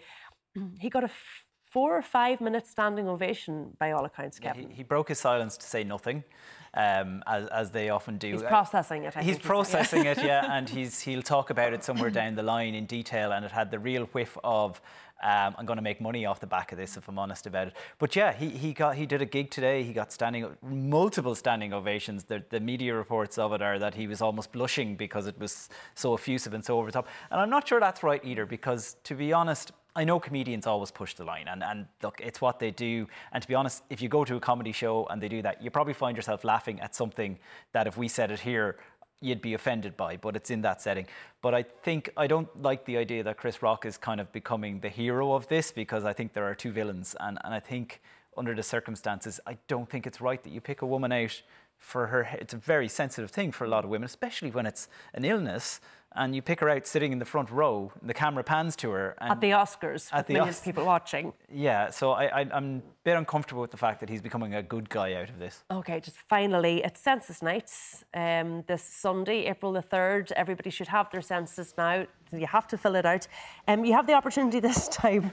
[0.81, 4.63] He got a f- four or five minute standing ovation by all accounts, Kevin.
[4.63, 6.25] Yeah, he, he, broke his silence to say nothing.
[6.73, 8.33] Um, as, as, they often do.
[8.33, 9.17] He's processing it.
[9.17, 12.75] I he's processing it, yeah, and he's he'll talk about it somewhere down the line
[12.75, 13.33] in detail.
[13.33, 14.81] And it had the real whiff of
[15.23, 17.69] um, I'm going to make money off the back of this if I'm honest about
[17.69, 17.77] it.
[17.99, 19.83] But yeah, he, he got he did a gig today.
[19.83, 22.25] He got standing multiple standing ovations.
[22.25, 25.69] The, the media reports of it are that he was almost blushing because it was
[25.95, 27.09] so effusive and so over the top.
[27.31, 29.73] And I'm not sure that's right either because to be honest.
[29.99, 33.07] I know comedians always push the line, and, and look, it's what they do.
[33.33, 35.63] And to be honest, if you go to a comedy show and they do that,
[35.63, 37.39] you probably find yourself laughing at something
[37.73, 38.77] that if we said it here
[39.21, 41.07] you'd be offended by, but it's in that setting.
[41.41, 44.81] But I think I don't like the idea that Chris Rock is kind of becoming
[44.81, 47.17] the hero of this because I think there are two villains.
[47.19, 48.03] And, and I think
[48.37, 51.43] under the circumstances, I don't think it's right that you pick a woman out
[51.79, 52.29] for her.
[52.41, 55.81] It's a very sensitive thing for a lot of women, especially when it's an illness
[56.17, 59.15] and you pick her out sitting in the front row, the camera pans to her.
[59.21, 61.33] at the Oscars, at the millions of people watching.
[61.53, 64.89] Yeah, so I, am a bit uncomfortable with the fact that he's becoming a good
[64.89, 65.65] guy out of this.
[65.71, 67.71] Okay, just finally, it's census night
[68.15, 70.33] um, this Sunday, April the 3rd.
[70.33, 72.07] Everybody should have their census now.
[72.33, 73.29] You have to fill it out.
[73.69, 75.31] Um, you have the opportunity this time.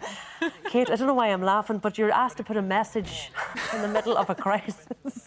[0.69, 3.31] Kate, I don't know why I'm laughing, but you're asked to put a message
[3.73, 5.22] in the middle of a crisis.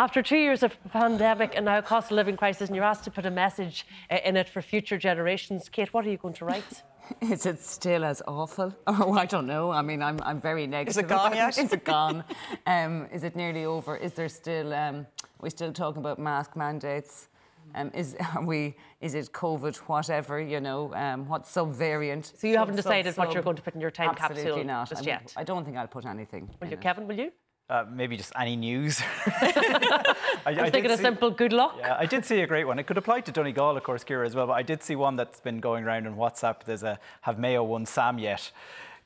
[0.00, 3.04] After two years of pandemic and now a cost of living crisis, and you're asked
[3.04, 6.32] to put a message uh, in it for future generations, Kate, what are you going
[6.32, 6.82] to write?
[7.20, 8.74] Is it still as awful?
[8.86, 9.70] Oh, I don't know.
[9.70, 10.92] I mean, I'm, I'm very negative.
[10.92, 11.58] Is it gone yet?
[11.64, 12.24] Is it gone?
[12.66, 13.94] um, is it nearly over?
[13.94, 14.72] Is there still?
[14.72, 15.06] Um,
[15.42, 17.28] we still talking about mask mandates?
[17.74, 18.76] Um, is are we?
[19.02, 19.76] Is it COVID?
[19.80, 20.94] Whatever you know.
[20.94, 22.38] Um, what subvariant?
[22.38, 24.88] So you haven't decided what you're going to put in your time Absolutely capsule not.
[24.88, 25.34] just I yet.
[25.36, 26.48] I don't think I'll put anything.
[26.58, 26.80] Will you, it.
[26.80, 27.06] Kevin?
[27.06, 27.32] Will you?
[27.70, 29.00] Uh, maybe just any news.
[29.26, 30.14] I,
[30.44, 31.76] I, was thinking a see, simple good luck.
[31.78, 32.80] Yeah, I did see a great one.
[32.80, 34.48] It could apply to Donegal, of course, Ciara, as well.
[34.48, 36.64] But I did see one that's been going around on WhatsApp.
[36.64, 38.50] There's a "Have Mayo won Sam yet?"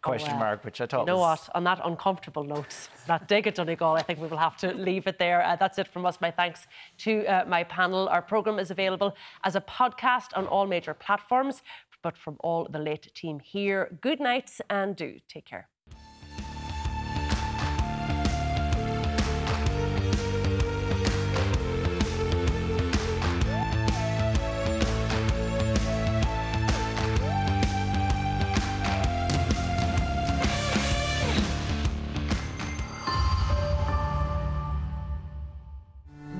[0.00, 1.00] question oh, mark, which I thought.
[1.00, 1.40] You know was...
[1.40, 1.56] what?
[1.56, 2.74] On that uncomfortable note,
[3.06, 5.44] that dig at Donegal, I think we will have to leave it there.
[5.44, 6.18] Uh, that's it from us.
[6.22, 6.66] My thanks
[6.98, 8.08] to uh, my panel.
[8.08, 11.62] Our programme is available as a podcast on all major platforms.
[12.02, 15.68] But from all the late team here, good night and do take care.